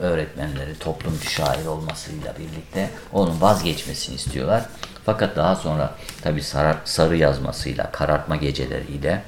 öğretmenleri 0.00 0.78
toplumcu 0.78 1.30
şair 1.30 1.66
olmasıyla 1.66 2.34
birlikte 2.38 2.90
onun 3.12 3.40
vazgeçmesini 3.40 4.14
istiyorlar. 4.14 4.64
Fakat 5.06 5.36
daha 5.36 5.56
sonra 5.56 5.94
tabi 6.22 6.42
sarı 6.84 7.16
yazmasıyla, 7.16 7.90
karartma 7.92 8.36
geceleriyle 8.36 9.22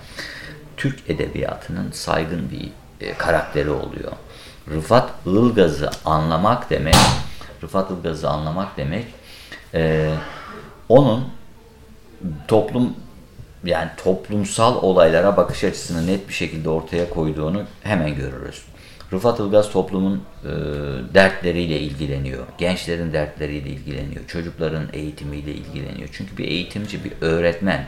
Türk 0.76 1.10
edebiyatının 1.10 1.90
saygın 1.92 2.50
bir 2.50 2.70
e, 3.06 3.14
karakteri 3.14 3.70
oluyor. 3.70 4.12
Rıfat 4.70 5.10
Ilgaz'ı 5.26 5.90
anlamak 6.04 6.70
demek, 6.70 6.96
Rıfat 7.62 7.90
Ilgaz'ı 7.90 8.28
anlamak 8.28 8.76
demek, 8.76 9.06
e, 9.74 10.14
onun 10.88 11.28
toplum 12.48 12.94
yani 13.64 13.90
toplumsal 13.96 14.82
olaylara 14.82 15.36
bakış 15.36 15.64
açısını 15.64 16.06
net 16.06 16.28
bir 16.28 16.34
şekilde 16.34 16.68
ortaya 16.68 17.10
koyduğunu 17.10 17.62
hemen 17.82 18.14
görürüz. 18.14 18.62
Rıfat 19.12 19.40
Ilgaz 19.40 19.70
toplumun 19.70 20.22
e, 20.44 20.48
dertleriyle 21.14 21.80
ilgileniyor. 21.80 22.46
Gençlerin 22.58 23.12
dertleriyle 23.12 23.68
ilgileniyor. 23.68 24.26
Çocukların 24.26 24.84
eğitimiyle 24.92 25.52
ilgileniyor. 25.52 26.08
Çünkü 26.12 26.36
bir 26.36 26.48
eğitimci, 26.48 27.04
bir 27.04 27.12
öğretmen 27.20 27.86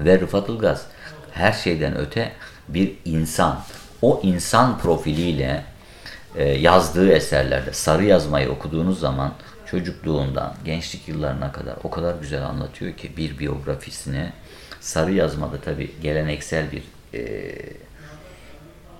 ve 0.00 0.20
Rıfat 0.20 0.48
Ilgaz 0.48 0.86
her 1.32 1.52
şeyden 1.52 1.96
öte 1.96 2.32
bir 2.68 2.92
insan. 3.04 3.60
O 4.02 4.20
insan 4.22 4.78
profiliyle 4.78 5.64
e, 6.36 6.48
yazdığı 6.48 7.12
eserlerde 7.12 7.72
sarı 7.72 8.04
yazmayı 8.04 8.50
okuduğunuz 8.50 9.00
zaman 9.00 9.32
çocukluğundan 9.78 10.54
gençlik 10.64 11.08
yıllarına 11.08 11.52
kadar 11.52 11.74
o 11.84 11.90
kadar 11.90 12.14
güzel 12.20 12.46
anlatıyor 12.46 12.92
ki 12.92 13.16
bir 13.16 13.38
biyografisini 13.38 14.32
sarı 14.80 15.12
yazmada 15.12 15.60
tabi 15.60 15.90
geleneksel 16.02 16.64
bir 16.72 16.82
e, 17.18 17.52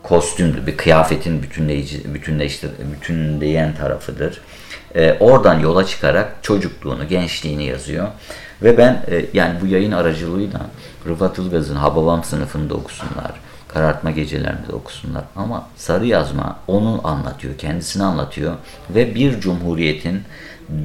kostümdür, 0.03 0.67
bir 0.67 0.77
kıyafetin 0.77 1.43
bütünleyici, 1.43 2.15
bütünleyen 2.93 3.75
tarafıdır. 3.75 4.41
E, 4.95 5.17
oradan 5.21 5.61
yola 5.61 5.87
çıkarak 5.87 6.35
çocukluğunu, 6.43 7.09
gençliğini 7.09 7.65
yazıyor. 7.65 8.09
Ve 8.63 8.79
ben 8.79 9.03
e, 9.11 9.27
yani 9.33 9.61
bu 9.61 9.67
yayın 9.67 9.93
aracılığıyla 9.93 10.61
Rıfat 11.07 11.39
Ilgaz'ın 11.39 11.77
Hababam 11.77 12.25
sınıfında 12.25 12.75
okusunlar, 12.75 13.33
karartma 13.69 14.11
gecelerinde 14.11 14.73
okusunlar. 14.73 15.25
Ama 15.37 15.69
sarı 15.77 16.07
yazma 16.07 16.59
onu 16.67 17.01
anlatıyor, 17.05 17.59
kendisini 17.59 18.03
anlatıyor 18.03 18.55
ve 18.91 19.15
bir 19.15 19.41
cumhuriyetin 19.41 20.23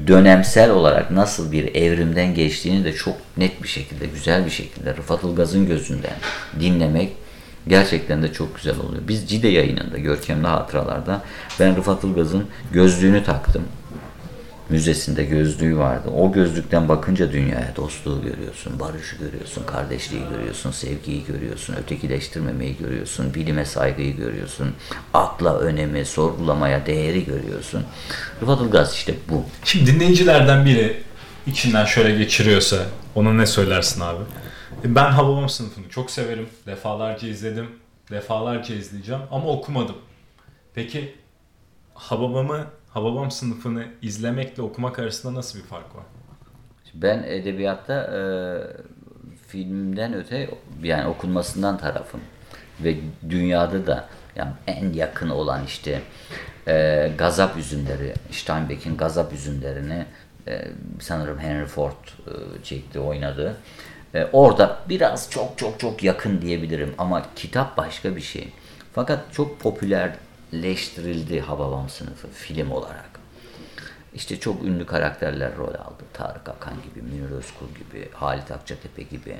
dönemsel 0.08 0.72
olarak 0.72 1.12
nasıl 1.12 1.52
bir 1.52 1.76
evrimden 1.76 2.34
geçtiğini 2.36 2.84
de 2.84 2.94
çok 2.94 3.16
net 3.38 3.64
bir 3.64 3.68
şekilde, 3.68 4.06
güzel 4.06 4.46
bir 4.46 4.52
şekilde 4.52 4.96
Rıfat 4.96 5.24
Ilgaz'ın 5.24 5.68
gözünden 5.68 6.16
dinlemek 6.60 7.12
gerçekten 7.68 8.24
de 8.24 8.34
çok 8.34 8.56
güzel 8.56 8.80
oluyor. 8.80 9.02
Biz 9.08 9.30
Cide 9.30 9.48
yayınında, 9.48 9.98
Görkemli 9.98 10.48
Hatıralar'da 10.48 11.22
ben 11.60 11.78
Rıfat 11.78 12.04
Ilgaz'ın 12.04 12.48
gözlüğünü 12.72 13.24
taktım. 13.24 13.64
Müzesinde 14.72 15.24
gözlüğü 15.24 15.78
vardı. 15.78 16.10
O 16.10 16.32
gözlükten 16.32 16.90
bakınca 16.90 17.32
dünyaya 17.32 17.76
dostluğu 17.76 18.22
görüyorsun, 18.22 18.80
barışı 18.80 19.16
görüyorsun, 19.16 19.64
kardeşliği 19.66 20.22
görüyorsun, 20.30 20.72
sevgiyi 20.72 21.26
görüyorsun, 21.26 21.74
ötekileştirmemeyi 21.74 22.78
görüyorsun, 22.78 23.34
bilime 23.34 23.66
saygıyı 23.66 24.16
görüyorsun, 24.16 24.76
akla 25.14 25.60
önemi, 25.60 26.06
sorgulamaya 26.06 26.86
değeri 26.86 27.26
görüyorsun. 27.26 27.84
Rıfat 28.42 28.62
Ilgaz 28.62 28.94
işte 28.94 29.16
bu. 29.30 29.44
Şimdi 29.64 29.94
dinleyicilerden 29.94 30.66
biri 30.66 31.04
içinden 31.48 31.86
şöyle 31.86 32.18
geçiriyorsa 32.18 32.78
ona 33.16 33.34
ne 33.34 33.46
söylersin 33.46 34.02
abi? 34.02 34.24
Ben 34.84 35.12
Hababam 35.12 35.50
sınıfını 35.50 35.90
çok 35.90 36.12
severim. 36.12 36.50
Defalarca 36.66 37.28
izledim. 37.28 37.70
Defalarca 38.12 38.76
izleyeceğim 38.76 39.22
ama 39.32 39.48
okumadım. 39.48 39.96
Peki 40.76 41.16
Hababam'ı, 41.94 42.66
Hababam 42.94 43.32
sınıfını 43.32 43.86
izlemekle 44.02 44.64
okumak 44.64 45.00
arasında 45.00 45.34
nasıl 45.34 45.60
bir 45.60 45.64
fark 45.64 45.96
var? 45.96 46.04
Ben 46.94 47.24
edebiyatta 47.24 47.94
e, 47.94 48.22
filmden 49.48 50.14
öte 50.14 50.50
yani 50.84 51.08
okunmasından 51.08 51.78
tarafım. 51.78 52.22
Ve 52.80 52.96
dünyada 53.30 53.88
da 53.88 54.08
yani 54.36 54.52
en 54.68 54.94
yakın 54.94 55.30
olan 55.30 55.66
işte 55.66 56.02
e, 56.68 57.12
Gazap 57.18 57.58
Üzümleri, 57.58 58.14
Steinbeck'in 58.32 58.98
Gazap 58.98 59.34
Üzümlerini 59.34 60.06
e, 60.48 60.68
sanırım 61.00 61.40
Henry 61.40 61.66
Ford 61.66 61.92
e, 61.92 62.64
çekti, 62.64 63.00
oynadı. 63.00 63.58
E, 64.14 64.28
orada 64.34 64.80
biraz 64.90 65.32
çok 65.32 65.58
çok 65.58 65.80
çok 65.80 66.04
yakın 66.04 66.42
diyebilirim 66.42 66.94
ama 66.98 67.26
kitap 67.36 67.78
başka 67.78 68.16
bir 68.16 68.22
şey. 68.22 68.54
Fakat 68.94 69.34
çok 69.34 69.60
popülerleştirildi 70.52 71.42
Hababam 71.42 71.90
sınıfı 71.90 72.28
film 72.28 72.72
olarak. 72.72 73.22
işte 74.14 74.40
çok 74.40 74.64
ünlü 74.64 74.86
karakterler 74.86 75.58
rol 75.58 75.68
aldı. 75.74 76.04
Tarık 76.14 76.50
Akan 76.50 76.74
gibi, 76.74 77.02
Münir 77.02 77.32
Özkul 77.32 77.68
gibi, 77.68 78.10
Halit 78.14 78.52
Akçatepe 78.52 79.04
gibi. 79.04 79.36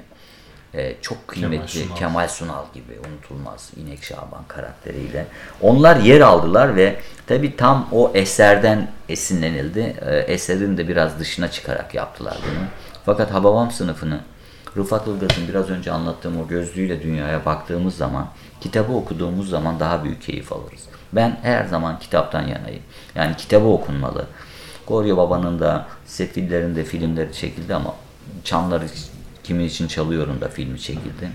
Ee, 0.74 0.96
çok 1.02 1.28
kıymetli 1.28 1.80
Sunal. 1.80 1.96
Kemal 1.96 2.28
Sunal 2.28 2.66
gibi 2.74 3.00
unutulmaz 3.10 3.72
İnek 3.78 4.04
Şaban 4.04 4.44
karakteriyle. 4.48 5.28
Onlar 5.62 5.96
yer 5.96 6.22
aldılar 6.22 6.76
ve 6.76 7.00
tabi 7.28 7.56
tam 7.56 7.90
o 7.92 8.12
eserden 8.14 8.92
esinlenildi. 9.10 9.96
Ee, 10.02 10.16
eserin 10.16 10.78
de 10.78 10.88
biraz 10.88 11.20
dışına 11.20 11.52
çıkarak 11.52 11.96
yaptılar 11.96 12.38
bunu. 12.44 12.66
Fakat 13.06 13.34
Hababam 13.34 13.72
sınıfını 13.72 14.22
Rıfat 14.78 15.08
Ilgaz'ın 15.08 15.48
biraz 15.48 15.70
önce 15.70 15.92
anlattığım 15.92 16.42
o 16.42 16.48
gözlüğüyle 16.48 17.04
dünyaya 17.04 17.46
baktığımız 17.46 17.98
zaman, 17.98 18.28
kitabı 18.62 18.94
okuduğumuz 18.94 19.50
zaman 19.50 19.80
daha 19.80 20.04
büyük 20.04 20.22
keyif 20.22 20.54
alırız. 20.54 20.88
Ben 21.14 21.38
her 21.42 21.66
zaman 21.66 22.00
kitaptan 22.00 22.42
yanayım. 22.42 22.84
Yani 23.16 23.36
kitabı 23.38 23.68
okunmalı. 23.68 24.26
Goryo 24.88 25.18
Baba'nın 25.18 25.60
da 25.60 25.86
Sefillerin 26.06 26.76
de 26.76 26.84
filmleri 26.84 27.34
çekildi 27.34 27.76
ama 27.76 27.94
Çanları 28.44 28.86
kimin 29.44 29.66
için 29.66 29.88
çalıyorum 29.88 30.42
da 30.42 30.48
filmi 30.48 30.80
çekildi. 30.80 31.32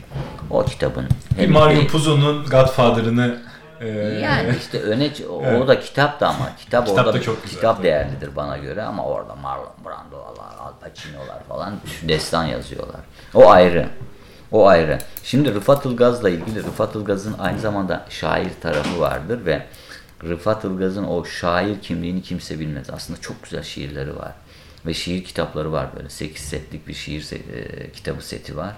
O 0.51 0.65
kitabın 0.65 1.07
hem 1.37 1.53
Mario 1.53 1.81
bir- 1.81 1.89
Puzo'nun 1.89 2.45
Godfather'ını 2.45 3.39
e, 3.81 3.89
yani 4.23 4.55
işte 4.59 4.81
öne 4.83 5.11
o, 5.31 5.33
o 5.63 5.69
da 5.69 5.81
kitap 5.81 6.21
da 6.21 6.29
ama 6.29 6.51
kitap, 6.59 6.87
Kitap 6.87 7.07
orada 7.07 7.15
da 7.19 7.23
çok 7.23 7.43
güzel, 7.43 7.57
kitap 7.57 7.77
tabii. 7.77 7.87
değerlidir 7.87 8.37
bana 8.37 8.57
göre 8.59 8.83
ama 8.83 9.05
orada 9.05 9.35
Marlon 9.35 9.67
Brando'lar, 9.85 10.59
Al 10.61 10.73
Pacino'lar 10.81 11.45
falan 11.49 11.75
destan 12.03 12.45
yazıyorlar. 12.45 13.01
O 13.35 13.51
ayrı. 13.51 13.89
O 14.53 14.67
ayrı. 14.67 14.99
Şimdi 15.23 15.55
Rıfat 15.55 15.87
Ilgaz'la 15.87 16.31
ilgili 16.31 16.59
Rıfat 16.65 16.97
Ilgaz'ın 16.97 17.35
aynı 17.39 17.59
zamanda 17.59 18.07
şair 18.09 18.51
tarafı 18.61 19.01
vardır 19.01 19.47
ve 19.47 19.67
Rıfat 20.25 20.65
Ilgaz'ın 20.65 21.05
o 21.05 21.25
şair 21.25 21.81
kimliğini 21.81 22.23
kimse 22.23 22.61
bilmez. 22.61 22.91
Aslında 22.91 23.21
çok 23.21 23.43
güzel 23.43 23.63
şiirleri 23.63 24.17
var. 24.17 24.33
Ve 24.87 24.95
şiir 24.95 25.25
kitapları 25.25 25.73
var 25.73 25.87
böyle. 25.97 26.09
8 26.09 26.43
setlik 26.43 26.89
bir 26.89 26.95
şiir 26.95 27.23
se- 27.23 27.53
e, 27.57 27.91
kitabı 27.91 28.27
seti 28.27 28.57
var. 28.57 28.75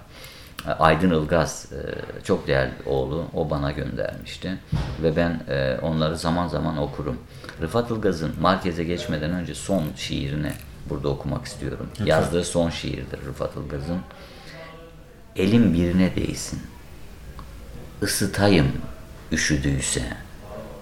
Aydın 0.78 1.10
Ilgaz 1.10 1.66
e, 1.72 1.80
çok 2.24 2.46
değerli 2.46 2.72
oğlu. 2.86 3.24
O 3.34 3.50
bana 3.50 3.72
göndermişti. 3.72 4.58
Ve 5.02 5.16
ben 5.16 5.40
e, 5.48 5.78
onları 5.82 6.16
zaman 6.16 6.48
zaman 6.48 6.78
okurum. 6.78 7.18
Rıfat 7.62 7.90
Ilgaz'ın 7.90 8.32
Markez'e 8.40 8.84
geçmeden 8.84 9.30
önce 9.30 9.54
son 9.54 9.82
şiirini 9.96 10.52
burada 10.90 11.08
okumak 11.08 11.46
istiyorum. 11.46 11.86
Yazdığı 12.04 12.44
son 12.44 12.70
şiirdir 12.70 13.18
Rıfat 13.26 13.56
Ilgaz'ın. 13.56 13.98
Elim 15.38 15.74
birine 15.74 16.16
değsin. 16.16 16.58
Isıtayım 18.02 18.72
üşüdüyse. 19.32 20.02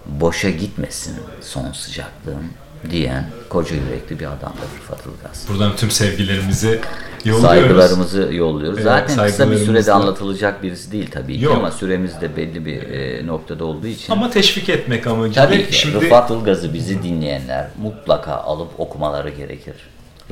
Boşa 0.05 0.49
gitmesin 0.49 1.15
son 1.41 1.71
sıcaklığım 1.71 2.49
diyen 2.91 3.29
koca 3.49 3.75
yürekli 3.75 4.19
bir 4.19 4.25
adamdır 4.25 4.63
Rıfat 4.79 4.99
Ilgaz. 5.05 5.45
buradan 5.49 5.75
tüm 5.75 5.91
sevgilerimizi 5.91 6.81
yolluyoruz. 7.25 7.41
Saygılarımızı 7.41 8.29
yolluyoruz. 8.33 8.77
Evet, 8.77 8.83
Zaten 8.85 9.27
kısa 9.27 9.51
bir 9.51 9.57
sürede 9.57 9.91
anlatılacak 9.93 10.63
birisi 10.63 10.91
değil 10.91 11.11
tabii 11.11 11.37
ki 11.39 11.45
Yok. 11.45 11.55
ama 11.57 11.71
süremiz 11.71 12.21
de 12.21 12.37
belli 12.37 12.65
bir 12.65 12.81
e, 12.81 13.27
noktada 13.27 13.65
olduğu 13.65 13.87
için. 13.87 14.13
Ama 14.13 14.29
teşvik 14.29 14.69
etmek 14.69 15.07
amacıyla 15.07 15.45
tabii 15.45 15.67
ki 15.67 15.73
şimdi 15.73 16.01
Rıfat 16.05 16.31
Ilgaz'ı 16.31 16.73
bizi 16.73 17.03
dinleyenler 17.03 17.67
mutlaka 17.81 18.31
alıp 18.33 18.79
okumaları 18.79 19.29
gerekir. 19.29 19.75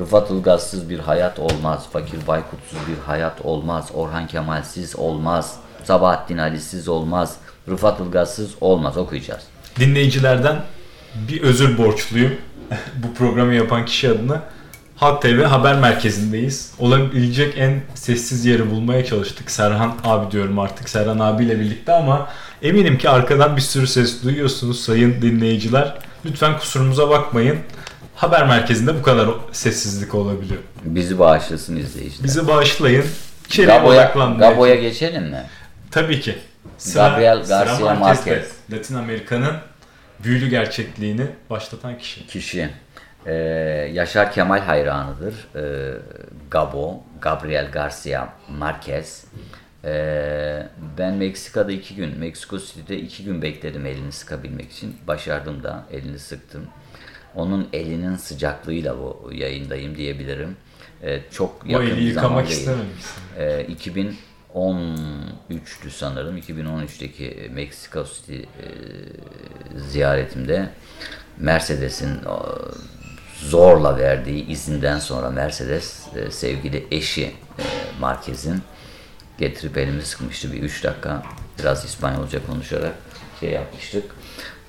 Rıfat 0.00 0.30
Ilgaz'sız 0.30 0.90
bir 0.90 0.98
hayat 0.98 1.38
olmaz. 1.38 1.86
Fakir 1.92 2.26
Baykutsuz 2.26 2.78
bir 2.88 3.06
hayat 3.06 3.40
olmaz. 3.44 3.88
Orhan 3.94 4.26
Kemal'siz 4.26 4.96
olmaz. 4.96 5.56
Sabahattin 5.84 6.38
Ali'siz 6.38 6.88
olmaz. 6.88 7.36
Rıfat 7.68 8.00
Ilgaz'sız 8.00 8.50
olmaz. 8.60 8.96
Okuyacağız. 8.96 9.42
dinleyicilerden 9.80 10.62
bir 11.28 11.42
özür 11.42 11.78
borçluyum. 11.78 12.34
Bu 12.96 13.14
programı 13.14 13.54
yapan 13.54 13.84
kişi 13.84 14.10
adına 14.10 14.42
Halk 14.96 15.22
TV 15.22 15.42
haber 15.42 15.78
merkezindeyiz. 15.78 16.72
Olabilecek 16.78 17.58
en 17.58 17.82
sessiz 17.94 18.44
yeri 18.44 18.70
bulmaya 18.70 19.04
çalıştık. 19.04 19.50
Serhan 19.50 19.94
abi 20.04 20.30
diyorum 20.30 20.58
artık 20.58 20.88
Serhan 20.88 21.18
abiyle 21.18 21.60
birlikte 21.60 21.92
ama 21.92 22.28
eminim 22.62 22.98
ki 22.98 23.08
arkadan 23.08 23.56
bir 23.56 23.60
sürü 23.60 23.86
ses 23.86 24.22
duyuyorsunuz 24.24 24.80
sayın 24.80 25.22
dinleyiciler. 25.22 25.94
Lütfen 26.24 26.58
kusurumuza 26.58 27.10
bakmayın. 27.10 27.58
Haber 28.16 28.46
merkezinde 28.46 28.94
bu 28.94 29.02
kadar 29.02 29.28
sessizlik 29.52 30.14
olabiliyor. 30.14 30.60
Bizi 30.84 31.18
bağışlasın 31.18 31.76
izleyiciler. 31.76 32.24
Bizi 32.24 32.48
bağışlayın. 32.48 33.04
İçeriye 33.46 33.76
Gabo'ya, 33.76 34.12
Gabo'ya 34.38 34.74
geçelim 34.74 35.22
mi? 35.22 35.42
Tabii 35.90 36.20
ki. 36.20 36.38
Gabriel 36.94 37.38
Garcia 37.38 37.94
Marquez'de 37.94 38.30
Marquez. 38.30 38.52
Latin 38.72 38.94
Amerika'nın 38.94 39.56
büyülü 40.24 40.48
gerçekliğini 40.48 41.26
başlatan 41.50 41.98
kişi. 41.98 42.26
kişi 42.26 42.70
e, 43.26 43.32
Yaşar 43.92 44.32
Kemal 44.32 44.60
hayranıdır. 44.60 45.34
E, 45.56 45.94
Gabo, 46.50 47.02
Gabriel 47.20 47.70
Garcia 47.70 48.28
Marquez. 48.58 49.24
E, 49.84 50.66
ben 50.98 51.14
Meksika'da 51.14 51.72
iki 51.72 51.94
gün, 51.94 52.18
Meksiko 52.18 52.58
City'de 52.58 52.98
iki 52.98 53.24
gün 53.24 53.42
bekledim 53.42 53.86
elini 53.86 54.12
sıkabilmek 54.12 54.72
için. 54.72 54.96
Başardım 55.06 55.62
da, 55.62 55.84
elini 55.92 56.18
sıktım. 56.18 56.66
Onun 57.36 57.68
elinin 57.72 58.16
sıcaklığıyla 58.16 58.98
bu 58.98 59.30
yayındayım 59.32 59.96
diyebilirim. 59.96 60.56
E, 61.02 61.20
çok 61.30 61.62
O 61.66 61.68
yakın 61.68 61.86
eli 61.86 61.96
bir 61.96 62.12
zaman 62.12 62.28
yıkamak 62.28 62.50
istememişsin. 62.50 63.22
Ee, 63.38 63.66
2013'tü 64.54 65.90
sanırım. 65.90 66.38
2013'teki 66.38 67.50
Meksika 67.54 68.04
City 68.04 68.36
e, 68.36 68.46
ziyaretimde 69.90 70.68
Mercedes'in 71.38 72.14
e, 72.14 72.36
zorla 73.34 73.98
verdiği 73.98 74.46
izinden 74.46 74.98
sonra 74.98 75.30
Mercedes 75.30 76.06
e, 76.16 76.30
sevgili 76.30 76.86
eşi 76.90 77.24
e, 77.24 77.32
Marquez'in 78.00 78.62
getirip 79.38 79.78
elimi 79.78 80.02
sıkmıştı 80.02 80.52
bir 80.52 80.62
3 80.62 80.84
dakika. 80.84 81.22
Biraz 81.58 81.84
İspanyolca 81.84 82.46
konuşarak 82.46 82.94
şey 83.40 83.50
yapmıştık. 83.50 84.04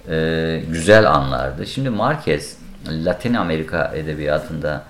E, 0.10 0.62
güzel 0.72 1.12
anlardı. 1.12 1.68
Şimdi 1.68 1.90
Marquez 1.90 2.58
Latin 2.90 3.34
Amerika 3.34 3.92
edebiyatında 3.96 4.84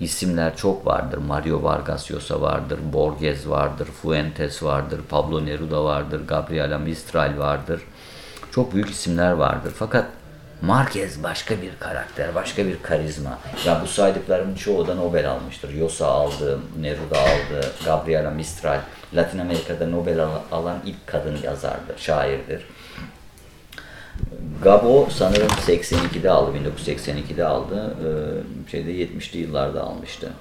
isimler 0.00 0.56
çok 0.56 0.86
vardır. 0.86 1.18
Mario 1.18 1.62
Vargas 1.62 2.10
Llosa 2.12 2.40
vardır, 2.40 2.78
Borges 2.92 3.48
vardır, 3.48 3.86
Fuentes 4.02 4.62
vardır, 4.62 5.00
Pablo 5.08 5.46
Neruda 5.46 5.84
vardır, 5.84 6.20
Gabriela 6.28 6.78
Mistral 6.78 7.38
vardır. 7.38 7.80
Çok 8.50 8.74
büyük 8.74 8.90
isimler 8.90 9.32
vardır. 9.32 9.72
Fakat 9.76 10.04
Marquez 10.62 11.22
başka 11.22 11.62
bir 11.62 11.70
karakter, 11.80 12.34
başka 12.34 12.66
bir 12.66 12.82
karizma. 12.82 13.38
Ya 13.66 13.80
bu 13.82 13.86
saydıklarımın 13.86 14.54
çoğu 14.54 14.86
da 14.86 14.94
Nobel 14.94 15.30
almıştır. 15.30 15.74
Yosa 15.74 16.06
aldı, 16.06 16.58
Neruda 16.80 17.18
aldı, 17.20 17.66
Gabriela 17.84 18.30
Mistral. 18.30 18.78
Latin 19.14 19.38
Amerika'da 19.38 19.86
Nobel 19.86 20.20
al- 20.20 20.30
alan 20.52 20.78
ilk 20.86 21.06
kadın 21.06 21.36
yazardır, 21.44 21.98
şairdir. 21.98 22.62
Gabo 24.62 25.08
sanırım 25.10 25.48
82'de 25.48 26.30
aldı, 26.30 26.50
1982'de 26.58 27.44
aldı. 27.44 27.96
Ee, 28.04 28.70
şeyde 28.70 28.90
70'li 28.92 29.38
yıllarda 29.38 29.82
almıştı. 29.82 30.32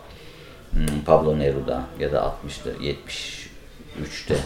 Hmm, 0.71 1.01
Pablo 1.05 1.39
Neruda 1.39 1.83
ya 1.99 2.11
da 2.11 2.35
60'tı, 2.45 2.75
73'te 2.81 4.37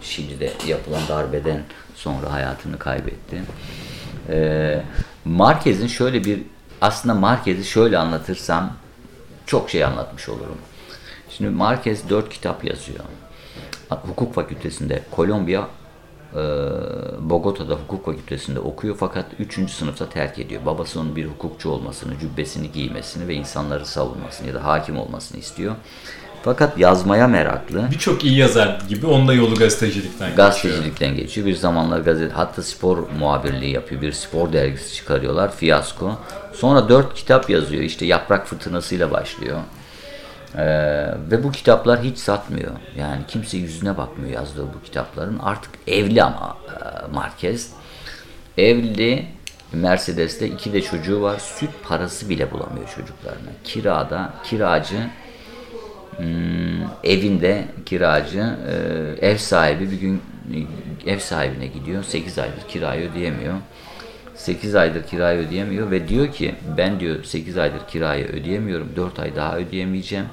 Şili'de 0.00 0.52
yapılan 0.66 1.02
darbeden 1.08 1.62
sonra 1.94 2.32
hayatını 2.32 2.78
kaybetti. 2.78 3.42
Ee, 4.28 4.82
Marquez'in 5.24 5.86
şöyle 5.86 6.24
bir 6.24 6.42
aslında 6.80 7.14
Marquez'i 7.14 7.64
şöyle 7.64 7.98
anlatırsam 7.98 8.76
çok 9.46 9.70
şey 9.70 9.84
anlatmış 9.84 10.28
olurum. 10.28 10.58
Şimdi 11.30 11.50
Marquez 11.50 12.10
dört 12.10 12.28
kitap 12.28 12.64
yazıyor. 12.64 13.04
Hukuk 13.90 14.34
fakültesinde 14.34 15.02
Kolombiya 15.10 15.68
Bogota'da 17.20 17.74
hukuk 17.74 18.04
fakültesinde 18.04 18.60
okuyor 18.60 18.96
fakat 19.00 19.26
3. 19.38 19.70
sınıfta 19.70 20.08
terk 20.08 20.38
ediyor. 20.38 20.66
Babası 20.66 21.00
onun 21.00 21.16
bir 21.16 21.26
hukukçu 21.26 21.70
olmasını, 21.70 22.18
cübbesini 22.18 22.72
giymesini 22.72 23.28
ve 23.28 23.34
insanları 23.34 23.86
savunmasını 23.86 24.48
ya 24.48 24.54
da 24.54 24.64
hakim 24.64 24.98
olmasını 24.98 25.40
istiyor. 25.40 25.74
Fakat 26.44 26.78
yazmaya 26.78 27.28
meraklı. 27.28 27.88
Birçok 27.90 28.24
iyi 28.24 28.38
yazar 28.38 28.80
gibi 28.88 29.06
onda 29.06 29.34
yolu 29.34 29.54
gazetecilikten 29.54 30.28
geçiyor. 30.28 30.46
Gazetecilikten 30.46 31.16
geçiyor. 31.16 31.46
Bir 31.46 31.54
zamanlar 31.54 32.00
gazete, 32.00 32.34
hatta 32.34 32.62
spor 32.62 32.98
muhabirliği 33.18 33.72
yapıyor. 33.72 34.02
Bir 34.02 34.12
spor 34.12 34.52
dergisi 34.52 34.94
çıkarıyorlar. 34.94 35.56
Fiyasko. 35.56 36.18
Sonra 36.52 36.88
dört 36.88 37.14
kitap 37.14 37.50
yazıyor. 37.50 37.82
İşte 37.82 38.06
Yaprak 38.06 38.46
Fırtınası'yla 38.46 39.10
başlıyor. 39.10 39.58
Ee, 40.56 40.64
ve 41.30 41.44
bu 41.44 41.52
kitaplar 41.52 42.02
hiç 42.02 42.18
satmıyor. 42.18 42.72
Yani 42.98 43.22
kimse 43.28 43.56
yüzüne 43.56 43.96
bakmıyor 43.96 44.32
yazdığı 44.32 44.66
bu 44.74 44.82
kitapların. 44.84 45.38
Artık 45.38 45.70
evli 45.86 46.22
ama 46.22 46.56
e, 46.68 47.12
Marquez. 47.14 47.70
Evli 48.58 49.26
Mercedes'te 49.72 50.48
iki 50.48 50.72
de 50.72 50.82
çocuğu 50.82 51.22
var. 51.22 51.38
Süt 51.38 51.70
parası 51.88 52.28
bile 52.28 52.50
bulamıyor 52.50 52.88
çocuklarına. 52.88 53.50
Kirada, 53.64 54.34
kiracı 54.44 55.10
Hmm, 56.16 56.82
evinde 57.04 57.64
kiracı 57.86 58.56
e, 59.20 59.26
ev 59.28 59.36
sahibi 59.36 59.90
bir 59.90 60.00
gün 60.00 60.22
ev 61.06 61.18
sahibine 61.18 61.66
gidiyor 61.66 62.04
8 62.04 62.38
aydır 62.38 62.68
kirayı 62.68 63.10
ödeyemiyor 63.10 63.54
8 64.34 64.74
aydır 64.74 65.02
kirayı 65.02 65.46
ödeyemiyor 65.46 65.90
ve 65.90 66.08
diyor 66.08 66.32
ki 66.32 66.54
ben 66.76 67.00
diyor 67.00 67.24
8 67.24 67.58
aydır 67.58 67.88
kirayı 67.88 68.26
ödeyemiyorum. 68.26 68.88
4 68.96 69.18
ay 69.18 69.36
daha 69.36 69.56
ödeyemeyeceğim. 69.56 70.26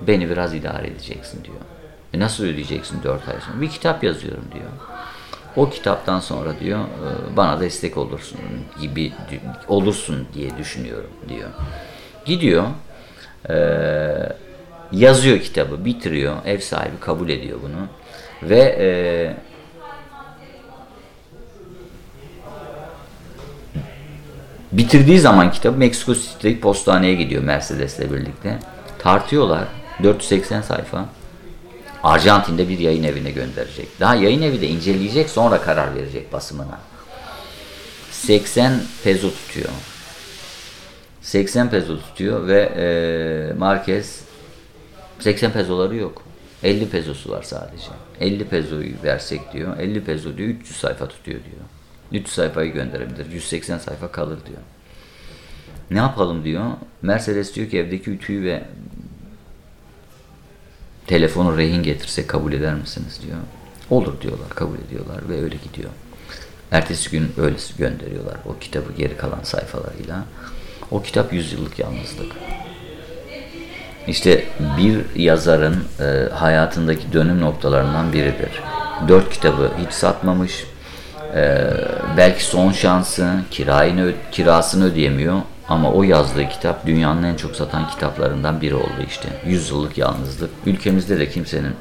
Beni 0.00 0.30
biraz 0.30 0.54
idare 0.54 0.86
edeceksin 0.86 1.44
diyor. 1.44 1.56
E 2.14 2.18
nasıl 2.18 2.44
ödeyeceksin 2.44 3.02
4 3.02 3.28
ay 3.28 3.34
sonra? 3.40 3.60
Bir 3.60 3.68
kitap 3.68 4.04
yazıyorum 4.04 4.44
diyor. 4.54 4.70
O 5.56 5.70
kitaptan 5.70 6.20
sonra 6.20 6.60
diyor 6.60 6.80
e, 6.80 7.36
bana 7.36 7.60
destek 7.60 7.96
olursun 7.96 8.38
gibi 8.80 9.12
olursun 9.68 10.26
diye 10.34 10.56
düşünüyorum 10.58 11.10
diyor. 11.28 11.48
Gidiyor 12.24 12.64
e, 13.48 13.56
yazıyor 14.92 15.38
kitabı 15.38 15.84
bitiriyor 15.84 16.36
ev 16.46 16.58
sahibi 16.58 17.00
kabul 17.00 17.28
ediyor 17.28 17.58
bunu 17.62 17.88
ve 18.50 18.76
e, 18.78 18.88
bitirdiği 24.72 25.20
zaman 25.20 25.52
kitabı 25.52 25.78
Meksiko 25.78 26.14
City'deki 26.14 26.60
postaneye 26.60 27.14
gidiyor 27.14 27.42
Mercedes'le 27.42 28.12
birlikte 28.12 28.58
tartıyorlar 28.98 29.64
480 30.02 30.62
sayfa 30.62 31.08
Arjantin'de 32.02 32.68
bir 32.68 32.78
yayın 32.78 33.02
evine 33.02 33.30
gönderecek. 33.30 33.88
Daha 34.00 34.14
yayın 34.14 34.42
evi 34.42 34.60
de 34.60 34.68
inceleyecek 34.68 35.30
sonra 35.30 35.62
karar 35.62 35.94
verecek 35.94 36.32
basımına. 36.32 36.78
80 38.10 38.80
peso 39.04 39.30
tutuyor. 39.30 39.68
80 41.22 41.70
peso 41.70 41.98
tutuyor 41.98 42.46
ve 42.46 42.60
e, 42.76 43.58
Marquez 43.58 44.20
80 45.18 45.52
pezoları 45.52 45.96
yok. 45.96 46.22
50 46.62 46.88
pezosu 46.88 47.30
var 47.30 47.42
sadece. 47.42 47.88
50 48.20 48.44
pezoyu 48.44 48.92
versek 49.04 49.52
diyor. 49.52 49.78
50 49.78 50.04
pezo 50.04 50.36
diyor 50.36 50.48
300 50.48 50.76
sayfa 50.76 51.08
tutuyor 51.08 51.40
diyor. 51.44 51.62
300 52.22 52.34
sayfayı 52.34 52.72
gönderebilir. 52.72 53.30
180 53.32 53.78
sayfa 53.78 54.12
kalır 54.12 54.38
diyor. 54.46 54.60
Ne 55.90 55.98
yapalım 55.98 56.44
diyor. 56.44 56.64
Mercedes 57.02 57.54
diyor 57.54 57.70
ki 57.70 57.78
evdeki 57.78 58.10
ütüyü 58.10 58.42
ve 58.44 58.64
telefonu 61.06 61.56
rehin 61.56 61.82
getirse 61.82 62.26
kabul 62.26 62.52
eder 62.52 62.74
misiniz 62.74 63.20
diyor. 63.26 63.38
Olur 63.90 64.20
diyorlar, 64.20 64.48
kabul 64.48 64.78
ediyorlar 64.78 65.28
ve 65.28 65.42
öyle 65.42 65.56
gidiyor. 65.64 65.90
Ertesi 66.70 67.10
gün 67.10 67.32
öyle 67.38 67.56
gönderiyorlar 67.78 68.36
o 68.46 68.58
kitabı 68.58 68.92
geri 68.92 69.16
kalan 69.16 69.42
sayfalarıyla. 69.42 70.24
O 70.90 71.02
kitap 71.02 71.32
Yüzyıllık 71.32 71.78
Yalnızlık. 71.78 72.32
İşte 74.06 74.44
bir 74.78 75.20
yazarın 75.20 75.84
e, 76.00 76.28
hayatındaki 76.34 77.12
dönüm 77.12 77.40
noktalarından 77.40 78.12
biridir. 78.12 78.62
Dört 79.08 79.30
kitabı 79.30 79.70
hiç 79.86 79.92
satmamış. 79.92 80.64
E, 81.34 81.70
belki 82.16 82.44
son 82.44 82.72
şansı, 82.72 83.30
kirayını, 83.50 84.12
kirasını 84.32 84.84
ödeyemiyor 84.84 85.40
ama 85.68 85.92
o 85.92 86.02
yazdığı 86.02 86.48
kitap 86.48 86.86
dünyanın 86.86 87.22
en 87.22 87.36
çok 87.36 87.56
satan 87.56 87.88
kitaplarından 87.88 88.60
biri 88.60 88.74
oldu 88.74 89.02
işte. 89.08 89.28
Yüzyıllık 89.46 89.98
Yalnızlık. 89.98 90.50
Ülkemizde 90.66 91.18
de 91.18 91.28
kimsenin, 91.28 91.74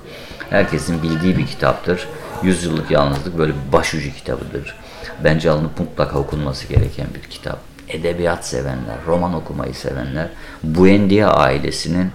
herkesin 0.49 1.03
bildiği 1.03 1.37
bir 1.37 1.47
kitaptır. 1.47 2.07
Yüzyıllık 2.43 2.91
Yalnızlık 2.91 3.37
böyle 3.37 3.53
bir 3.53 3.71
başucu 3.73 4.13
kitabıdır. 4.13 4.75
Bence 5.23 5.51
alınıp 5.51 5.79
mutlaka 5.79 6.19
okunması 6.19 6.67
gereken 6.67 7.07
bir 7.15 7.29
kitap. 7.29 7.59
Edebiyat 7.89 8.45
sevenler, 8.45 8.97
roman 9.07 9.33
okumayı 9.33 9.73
sevenler, 9.73 10.27
Buendia 10.63 11.29
ailesinin, 11.29 12.11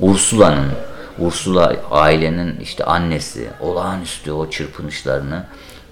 Ursula'nın, 0.00 0.72
Ursula 1.18 1.76
ailenin 1.90 2.60
işte 2.60 2.84
annesi, 2.84 3.48
olağanüstü 3.60 4.32
o 4.32 4.50
çırpınışlarını 4.50 5.44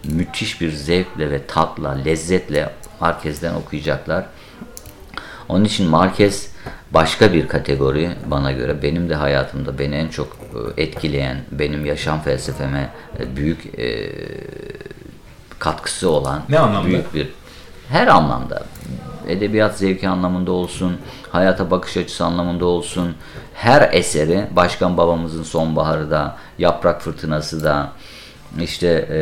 müthiş 0.04 0.60
bir 0.60 0.72
zevkle 0.72 1.30
ve 1.30 1.46
tatla, 1.46 1.90
lezzetle 1.90 2.70
Marquez'den 3.00 3.54
okuyacaklar. 3.54 4.24
Onun 5.48 5.64
için 5.64 5.88
Marquez 5.88 6.52
başka 6.90 7.32
bir 7.32 7.48
kategori 7.48 8.10
bana 8.26 8.52
göre. 8.52 8.82
Benim 8.82 9.08
de 9.08 9.14
hayatımda 9.14 9.78
beni 9.78 9.94
en 9.94 10.08
çok 10.08 10.36
e, 10.76 10.82
etkileyen, 10.82 11.38
benim 11.52 11.86
yaşam 11.86 12.20
felsefeme 12.20 12.90
e, 13.20 13.36
büyük 13.36 13.78
e, 13.78 14.12
katkısı 15.58 16.10
olan 16.10 16.42
ne 16.48 16.58
anlamda? 16.58 16.88
büyük 16.88 17.14
bir 17.14 17.28
her 17.88 18.06
anlamda 18.06 18.64
edebiyat 19.28 19.78
zevki 19.78 20.08
anlamında 20.08 20.52
olsun, 20.52 20.96
hayata 21.30 21.70
bakış 21.70 21.96
açısı 21.96 22.24
anlamında 22.24 22.66
olsun, 22.66 23.14
her 23.54 23.88
eseri 23.92 24.46
Başkan 24.50 24.96
Babamızın 24.96 25.42
Sonbaharı 25.42 26.10
da, 26.10 26.36
Yaprak 26.58 27.02
Fırtınası 27.02 27.64
da, 27.64 27.92
işte 28.60 28.88
e, 29.10 29.18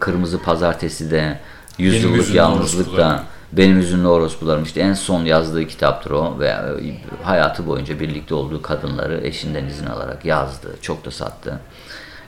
Kırmızı 0.00 0.42
Pazartesi 0.42 1.10
de, 1.10 1.40
Yüzyıllık 1.78 2.34
Yalnızlık 2.34 2.96
da, 2.96 3.24
benim 3.52 3.78
Üzünlü 3.78 4.08
Orospularım 4.08 4.62
işte 4.62 4.80
en 4.80 4.92
son 4.92 5.24
yazdığı 5.24 5.66
kitaptır 5.66 6.10
o 6.10 6.38
ve 6.38 6.48
e, 6.48 6.54
hayatı 7.22 7.66
boyunca 7.66 8.00
birlikte 8.00 8.34
olduğu 8.34 8.62
kadınları 8.62 9.20
eşinden 9.26 9.64
izin 9.64 9.86
alarak 9.86 10.24
yazdı. 10.24 10.76
Çok 10.82 11.04
da 11.04 11.10
sattı. 11.10 11.60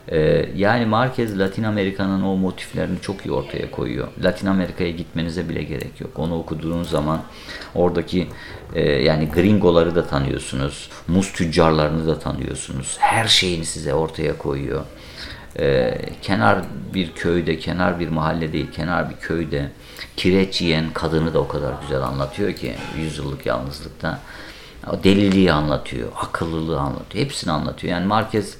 Ee, 0.08 0.48
yani 0.56 0.86
Marquez 0.86 1.38
Latin 1.38 1.62
Amerika'nın 1.62 2.22
o 2.22 2.36
motiflerini 2.36 3.00
çok 3.00 3.26
iyi 3.26 3.32
ortaya 3.32 3.70
koyuyor. 3.70 4.08
Latin 4.22 4.46
Amerika'ya 4.46 4.90
gitmenize 4.90 5.48
bile 5.48 5.62
gerek 5.62 6.00
yok. 6.00 6.18
Onu 6.18 6.38
okuduğunuz 6.38 6.90
zaman 6.90 7.22
oradaki 7.74 8.28
e, 8.74 8.80
yani 8.90 9.28
gringoları 9.28 9.94
da 9.94 10.06
tanıyorsunuz. 10.06 10.90
Muz 11.08 11.32
tüccarlarını 11.32 12.06
da 12.06 12.18
tanıyorsunuz. 12.18 12.96
Her 12.98 13.26
şeyini 13.26 13.64
size 13.64 13.94
ortaya 13.94 14.38
koyuyor. 14.38 14.80
Ee, 15.58 15.98
kenar 16.22 16.58
bir 16.94 17.12
köyde, 17.12 17.58
kenar 17.58 18.00
bir 18.00 18.08
mahalle 18.08 18.52
değil, 18.52 18.70
kenar 18.72 19.10
bir 19.10 19.16
köyde 19.16 19.70
kireç 20.16 20.60
yiyen 20.60 20.92
kadını 20.92 21.34
da 21.34 21.38
o 21.38 21.48
kadar 21.48 21.72
güzel 21.82 22.02
anlatıyor 22.02 22.52
ki 22.52 22.74
yüzyıllık 22.98 23.46
yalnızlıkta. 23.46 24.20
O 24.92 25.04
deliliği 25.04 25.52
anlatıyor, 25.52 26.08
akıllılığı 26.16 26.80
anlatıyor, 26.80 27.24
hepsini 27.24 27.52
anlatıyor. 27.52 27.92
Yani 27.92 28.06
Marquez 28.06 28.56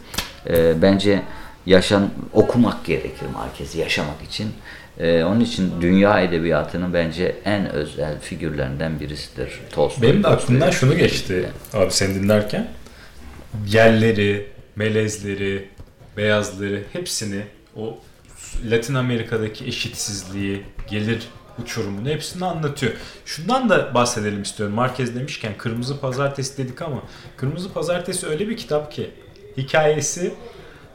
e, 0.49 0.83
bence 0.83 1.23
yaşam 1.67 2.11
okumak 2.33 2.85
gerekir 2.85 3.27
Marquez'i 3.35 3.79
yaşamak 3.79 4.23
için. 4.23 4.53
E, 4.99 5.25
onun 5.25 5.41
için 5.41 5.73
dünya 5.81 6.21
edebiyatının 6.21 6.95
bence 6.95 7.37
en 7.45 7.71
özel 7.71 8.21
figürlerinden 8.21 9.01
birisidir 9.01 9.61
Tolstoy. 9.73 10.09
Benim 10.09 10.23
de 10.23 10.29
aklımdan 10.29 10.71
şunu 10.71 10.97
geçti 10.97 11.49
abi 11.73 11.91
sen 11.91 12.15
dinlerken. 12.15 12.69
Yerleri, 13.67 14.47
melezleri, 14.77 15.69
beyazları 16.17 16.83
hepsini 16.93 17.43
o 17.77 17.99
Latin 18.71 18.95
Amerika'daki 18.95 19.65
eşitsizliği, 19.65 20.63
gelir 20.91 21.29
uçurumunu 21.63 22.09
hepsini 22.09 22.45
anlatıyor. 22.45 22.93
Şundan 23.27 23.71
da 23.71 23.95
bahsedelim 23.95 24.43
istiyorum. 24.43 24.75
Marquez 24.75 25.15
demişken 25.15 25.59
Kırmızı 25.59 26.01
Pazartesi 26.01 26.59
dedik 26.59 26.83
ama 26.83 27.03
Kırmızı 27.37 27.73
Pazartesi 27.73 28.27
öyle 28.27 28.49
bir 28.49 28.57
kitap 28.57 28.93
ki 28.93 29.11
hikayesi 29.57 30.35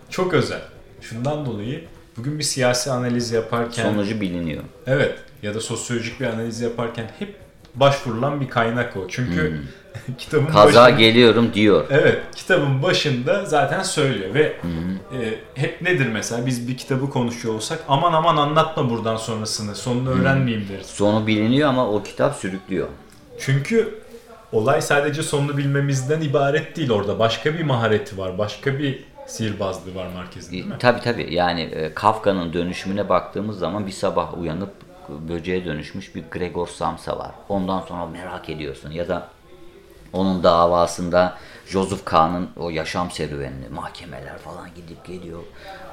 çok 0.10 0.34
özel. 0.34 0.62
Şundan 1.02 1.46
dolayı 1.46 1.84
bugün 2.18 2.40
bir 2.40 2.44
siyasi 2.44 2.92
analiz 2.92 3.32
yaparken 3.32 3.84
sonucu 3.84 4.22
biliniyor. 4.22 4.64
Evet 4.88 5.20
ya 5.44 5.54
da 5.56 5.62
sosyolojik 5.62 6.20
bir 6.20 6.26
analiz 6.26 6.62
yaparken 6.62 7.12
hep 7.20 7.47
başvurulan 7.80 8.42
bir 8.42 8.50
kaynak 8.50 8.98
o. 8.98 9.08
Çünkü 9.08 9.52
hmm. 9.52 10.16
kitabın 10.18 10.46
kaza 10.46 10.66
başında, 10.66 10.90
geliyorum 10.90 11.54
diyor. 11.54 11.86
Evet, 11.90 12.22
kitabın 12.36 12.84
başında 12.84 13.46
zaten 13.46 13.84
söylüyor 13.84 14.34
ve 14.34 14.42
e, 14.42 15.40
hep 15.56 15.82
nedir 15.82 16.08
mesela 16.14 16.46
biz 16.46 16.68
bir 16.68 16.78
kitabı 16.78 17.10
konuşuyor 17.10 17.56
olsak 17.56 17.80
aman 17.88 18.14
aman 18.14 18.38
anlatma 18.38 18.90
buradan 18.90 19.16
sonrasını, 19.16 19.76
sonunu 19.76 20.10
öğrenmeyeyim 20.10 20.68
deriz. 20.70 20.88
Sonu 20.88 21.28
biliniyor 21.28 21.70
ama 21.70 21.90
o 21.90 22.04
kitap 22.04 22.36
sürüklüyor. 22.36 22.88
Çünkü 23.40 24.00
olay 24.52 24.82
sadece 24.82 25.24
sonunu 25.24 25.58
bilmemizden 25.58 26.22
ibaret 26.22 26.78
değil 26.78 26.92
orada. 26.92 27.20
Başka 27.20 27.54
bir 27.54 27.64
mahareti 27.64 28.18
var, 28.18 28.38
başka 28.38 28.80
bir 28.80 29.04
sihirbazlığı 29.28 29.96
var 29.96 30.08
merkezinde 30.16 30.52
değil 30.52 30.66
mi? 30.66 30.76
Tabii 30.80 31.02
tabii. 31.02 31.34
Yani 31.34 31.62
e, 31.62 31.94
Kafka'nın 31.94 32.54
dönüşümüne 32.54 33.10
baktığımız 33.10 33.60
zaman 33.60 33.88
bir 33.88 33.92
sabah 33.92 34.38
uyanıp 34.38 34.87
böceğe 35.10 35.66
dönüşmüş 35.66 36.16
bir 36.16 36.24
Gregor 36.32 36.68
Samsa 36.68 37.18
var. 37.18 37.32
Ondan 37.50 37.82
sonra 37.82 38.06
merak 38.06 38.50
ediyorsun 38.50 38.92
ya 38.92 39.08
da 39.08 39.28
onun 40.14 40.44
davasında 40.44 41.38
Joseph 41.68 42.06
Kahn'ın 42.06 42.50
o 42.58 42.70
yaşam 42.70 43.12
serüvenini, 43.12 43.70
mahkemeler 43.70 44.38
falan 44.38 44.70
gidip 44.76 45.06
geliyor. 45.06 45.40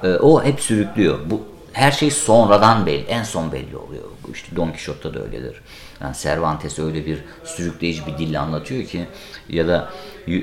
E, 0.03 0.07
o 0.07 0.43
hep 0.43 0.59
sürüklüyor. 0.59 1.19
Bu 1.25 1.41
her 1.73 1.91
şey 1.91 2.11
sonradan 2.11 2.85
belli, 2.85 3.03
en 3.03 3.23
son 3.23 3.51
belli 3.51 3.77
oluyor. 3.77 4.03
İşte 4.33 4.55
Don 4.55 4.67
Quixote'da 4.67 5.13
da 5.13 5.23
öyledir. 5.23 5.61
Yani 6.01 6.15
Cervantes 6.17 6.79
öyle 6.79 7.05
bir 7.05 7.19
sürükleyici 7.43 8.05
bir 8.05 8.17
dille 8.17 8.39
anlatıyor 8.39 8.83
ki 8.85 9.05
ya 9.49 9.67
da 9.67 9.89
e, 10.27 10.37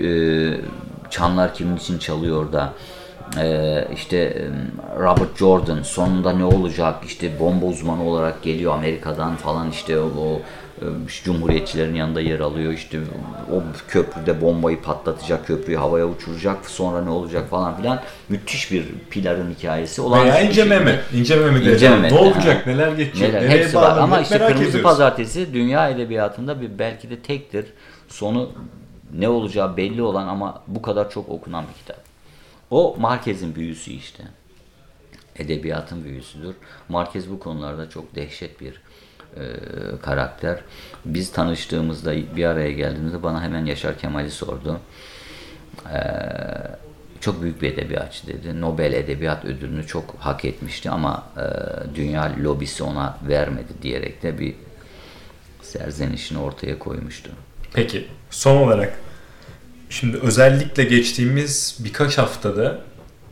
çanlar 1.11 1.54
kimin 1.54 1.76
için 1.76 1.98
çalıyor 1.98 2.52
da 2.52 2.72
Ee, 3.38 3.88
işte 3.94 4.48
Robert 4.98 5.37
Jordan 5.38 5.82
sonunda 5.82 6.32
ne 6.32 6.44
olacak? 6.44 7.04
İşte 7.06 7.40
bomba 7.40 7.66
uzmanı 7.66 8.04
olarak 8.04 8.42
geliyor 8.42 8.74
Amerika'dan 8.74 9.37
falan 9.37 9.70
işte 9.70 10.00
o, 10.00 10.04
o 10.04 10.40
Cumhuriyetçilerin 11.24 11.94
yanında 11.94 12.20
yer 12.20 12.40
alıyor. 12.40 12.72
İşte 12.72 12.98
o 13.52 13.62
köprüde 13.88 14.40
bombayı 14.40 14.82
patlatacak 14.82 15.46
köprüyü 15.46 15.78
havaya 15.78 16.06
uçuracak 16.06 16.70
sonra 16.70 17.02
ne 17.02 17.11
olacak 17.11 17.50
falan 17.50 17.76
filan. 17.76 18.00
Müthiş 18.28 18.72
bir 18.72 18.85
Pilar'ın 19.11 19.54
hikayesi. 19.54 20.02
Olan 20.02 20.24
Veya 20.24 20.40
İnce 20.40 20.64
Mehmet 20.64 21.00
İnce 21.14 21.37
Mehmet 21.37 21.66
İnce 21.66 21.90
Mehmet 21.90 22.12
ne 22.12 22.18
olacak 22.18 22.66
neler 22.66 22.92
geçecek 22.92 23.28
neler, 23.28 23.42
nereye 23.42 23.62
hepsi 23.62 23.76
var. 23.76 23.96
ama 23.98 24.20
işte 24.20 24.38
Kırmızı 24.38 24.62
ediyoruz. 24.62 24.82
Pazartesi 24.82 25.54
dünya 25.54 25.88
edebiyatında 25.88 26.61
bir 26.61 26.78
belki 26.78 27.11
de 27.11 27.18
tektir. 27.18 27.66
Sonu 28.08 28.50
ne 29.18 29.28
olacağı 29.28 29.76
belli 29.76 30.02
olan 30.02 30.28
ama 30.28 30.62
bu 30.66 30.82
kadar 30.82 31.11
çok 31.11 31.28
okunan 31.28 31.64
bir 31.68 31.78
kitap. 31.78 32.12
O 32.72 32.96
Marquez'in 32.98 33.54
büyüsü 33.54 33.90
işte. 33.90 34.22
Edebiyatın 35.37 36.04
büyüsüdür. 36.04 36.54
Marquez 36.88 37.30
bu 37.30 37.38
konularda 37.38 37.90
çok 37.90 38.14
dehşet 38.14 38.61
bir 38.61 38.82
e, 39.37 39.42
karakter. 40.02 40.61
Biz 41.04 41.32
tanıştığımızda 41.32 42.37
bir 42.37 42.44
araya 42.44 42.72
geldiğimizde 42.72 43.22
bana 43.22 43.42
hemen 43.42 43.64
Yaşar 43.64 43.98
Kemal'i 43.98 44.30
sordu. 44.30 44.80
E, 45.92 45.98
çok 47.20 47.42
büyük 47.42 47.62
bir 47.62 47.72
edebiyatçı 47.72 48.26
dedi. 48.26 48.61
Nobel 48.61 48.92
Edebiyat 48.92 49.44
Ödülünü 49.44 49.87
çok 49.87 50.14
hak 50.18 50.44
etmişti 50.44 50.90
ama 50.90 51.26
e, 51.37 51.44
dünya 51.94 52.32
lobisi 52.42 52.82
ona 52.82 53.18
vermedi 53.28 53.72
diyerek 53.82 54.22
de 54.22 54.38
bir 54.38 54.54
serzenişini 55.62 56.38
ortaya 56.38 56.78
koymuştu. 56.78 57.30
Peki 57.74 58.06
son 58.30 58.56
olarak 58.56 58.98
şimdi 59.92 60.16
özellikle 60.16 60.85
geçtiğimiz 60.85 61.76
birkaç 61.78 62.18
haftada 62.18 62.78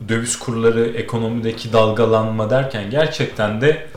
döviz 0.09 0.39
kurları, 0.39 0.87
ekonomideki 0.87 1.73
dalgalanma 1.73 2.49
derken 2.49 2.89
gerçekten 2.89 3.61
de 3.61 3.87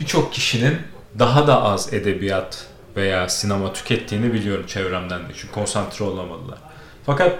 birçok 0.00 0.32
kişinin 0.32 0.76
daha 1.18 1.46
da 1.46 1.62
az 1.62 1.92
edebiyat 1.92 2.66
veya 2.96 3.28
sinema 3.28 3.72
tükettiğini 3.72 4.32
biliyorum 4.32 4.66
çevremden 4.66 5.20
de. 5.20 5.32
Çünkü 5.36 5.54
konsantre 5.54 6.04
olamadılar. 6.04 6.58
Fakat 7.06 7.38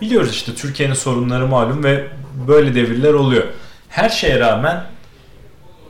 biliyoruz 0.00 0.30
işte 0.30 0.54
Türkiye'nin 0.54 0.94
sorunları 0.94 1.46
malum 1.46 1.84
ve 1.84 2.06
böyle 2.48 2.74
devirler 2.74 3.12
oluyor. 3.12 3.44
Her 3.88 4.08
şeye 4.08 4.40
rağmen 4.40 4.84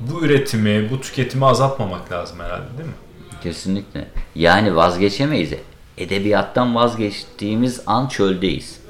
bu 0.00 0.24
üretimi, 0.24 0.90
bu 0.90 1.00
tüketimi 1.00 1.46
azaltmamak 1.46 2.12
lazım 2.12 2.40
herhalde 2.40 2.79
değil 2.79 2.88
mi? 2.88 2.94
Kesinlikle. 3.42 4.09
Yani 4.35 4.77
vazgeçemeyiz. 4.77 5.53
Edebiyattan 5.98 6.74
vazgeçtiğimiz 6.74 7.83
an 7.87 8.09
çöldeyiz. 8.09 8.80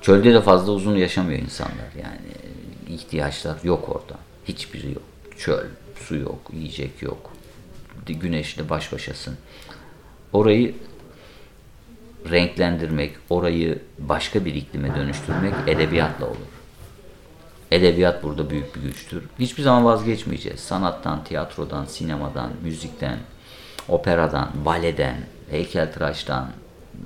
Çölde 0.00 0.34
de 0.34 0.40
fazla 0.40 0.72
uzun 0.72 0.96
yaşamıyor 0.96 1.40
insanlar. 1.40 1.92
Yani 2.02 2.26
ihtiyaçlar 2.88 3.56
yok 3.62 3.88
orada. 3.88 4.18
Hiçbiri 4.48 4.88
yok. 4.88 5.02
Çöl, 5.38 5.66
su 6.00 6.16
yok, 6.16 6.50
yiyecek 6.52 7.02
yok. 7.02 7.32
Güneşle 8.06 8.68
baş 8.68 8.92
başasın. 8.92 9.36
Orayı 10.32 10.74
renklendirmek, 12.30 13.12
orayı 13.30 13.82
başka 13.98 14.44
bir 14.44 14.54
iklime 14.54 14.94
dönüştürmek 14.94 15.54
edebiyatla 15.66 16.26
olur. 16.26 16.36
Edebiyat 17.70 18.22
burada 18.22 18.50
büyük 18.50 18.76
bir 18.76 18.80
güçtür. 18.80 19.24
Hiçbir 19.38 19.62
zaman 19.62 19.84
vazgeçmeyeceğiz. 19.84 20.60
Sanattan, 20.60 21.24
tiyatrodan, 21.24 21.84
sinemadan, 21.84 22.50
müzikten, 22.62 23.18
operadan, 23.88 24.50
baleden, 24.64 25.16
heykeltıraştan, 25.50 26.48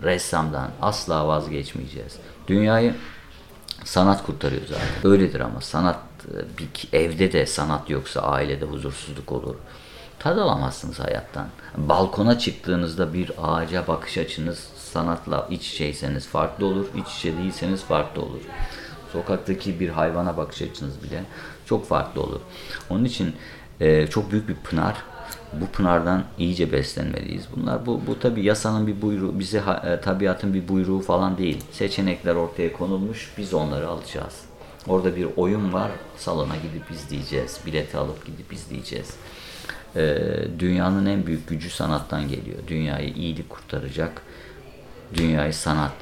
ressamdan 0.03 0.70
asla 0.83 1.29
vazgeçmeyeceğiz. 1.29 2.16
Dünyayı 2.48 2.94
sanat 3.85 4.26
kurtarıyor 4.26 4.62
zaten. 4.68 5.11
Öyledir 5.11 5.40
ama 5.40 5.61
sanat 5.61 5.98
bir 6.59 6.98
evde 6.98 7.33
de 7.33 7.46
sanat 7.46 7.90
yoksa 7.90 8.20
ailede 8.20 8.64
huzursuzluk 8.64 9.33
olur. 9.33 9.55
Tad 10.18 10.38
alamazsınız 10.38 11.00
hayattan. 11.00 11.46
Balkona 11.76 12.38
çıktığınızda 12.38 13.12
bir 13.12 13.33
ağaca 13.42 13.87
bakış 13.87 14.18
açınız 14.18 14.68
sanatla 14.76 15.46
iç 15.50 15.72
içeyseniz 15.72 16.29
farklı 16.29 16.66
olur, 16.66 16.87
iç 16.96 17.16
içe 17.18 17.37
değilseniz 17.37 17.83
farklı 17.83 18.22
olur. 18.22 18.40
Sokaktaki 19.12 19.81
bir 19.81 19.88
hayvana 19.88 20.37
bakış 20.37 20.62
açınız 20.62 21.03
bile 21.03 21.24
çok 21.66 21.87
farklı 21.87 22.22
olur. 22.22 22.40
Onun 22.90 23.05
için 23.05 23.37
e, 23.81 24.07
çok 24.07 24.33
büyük 24.33 24.48
bir 24.48 24.55
pınar. 24.55 24.96
Bu 25.52 25.66
pınardan 25.66 26.24
iyice 26.38 26.72
beslenmeliyiz. 26.72 27.44
Bunlar 27.56 27.86
bu, 27.86 28.00
bu 28.06 28.20
tabi 28.20 28.44
yasanın 28.44 28.86
bir 28.86 29.02
buyruğu, 29.02 29.38
bize 29.38 29.62
e, 29.84 30.00
tabiatın 30.00 30.54
bir 30.54 30.68
buyruğu 30.68 31.00
falan 31.00 31.38
değil. 31.38 31.64
Seçenekler 31.72 32.34
ortaya 32.34 32.72
konulmuş, 32.72 33.32
biz 33.38 33.54
onları 33.54 33.88
alacağız. 33.88 34.40
Orada 34.86 35.16
bir 35.16 35.26
oyun 35.36 35.72
var, 35.72 35.90
salona 36.16 36.56
gidip 36.56 36.90
izleyeceğiz. 36.90 37.60
Bileti 37.66 37.96
alıp 37.96 38.26
gidip 38.26 38.52
izleyeceğiz. 38.52 39.14
Ee, 39.96 40.18
dünyanın 40.58 41.06
en 41.06 41.26
büyük 41.26 41.48
gücü 41.48 41.70
sanattan 41.70 42.28
geliyor. 42.28 42.58
Dünyayı 42.68 43.14
iyilik 43.14 43.50
kurtaracak. 43.50 44.22
Dünyayı 45.14 45.54
sanat 45.54 45.96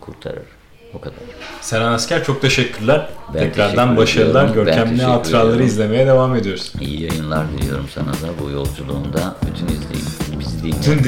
kurtarır. 0.00 0.61
O 0.94 1.00
kadar. 1.00 1.16
Seren 1.60 1.92
Asker 1.92 2.24
çok 2.24 2.42
teşekkürler. 2.42 3.08
Ben 3.34 3.38
Tekrardan 3.40 3.74
teşekkür 3.96 3.96
başarılar. 3.96 4.44
ediyorum. 4.44 4.64
Görkemli 4.64 5.02
hatıraları 5.02 5.64
izlemeye 5.64 6.06
devam 6.06 6.36
ediyoruz. 6.36 6.72
İyi 6.80 7.02
yayınlar 7.02 7.46
diliyorum 7.58 7.86
sana 7.94 8.06
da 8.12 8.38
bu 8.44 8.50
yolculuğunda. 8.50 9.36
Bütün 9.46 9.66
izleyin, 9.66 10.06
bizi 10.40 10.58
dinleyen, 10.62 10.82
Tüm 10.82 10.98
de. 10.98 11.04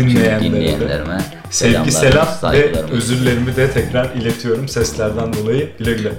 dinleyenlerime 0.50 1.20
Sevgi 1.50 1.92
selam 1.92 2.26
ve 2.52 2.72
özürlerimi 2.92 3.56
de 3.56 3.70
tekrar 3.70 4.04
iletiyorum 4.14 4.68
seslerden 4.68 5.32
dolayı. 5.32 5.70
Güle 5.78 5.92
güle. 5.92 6.12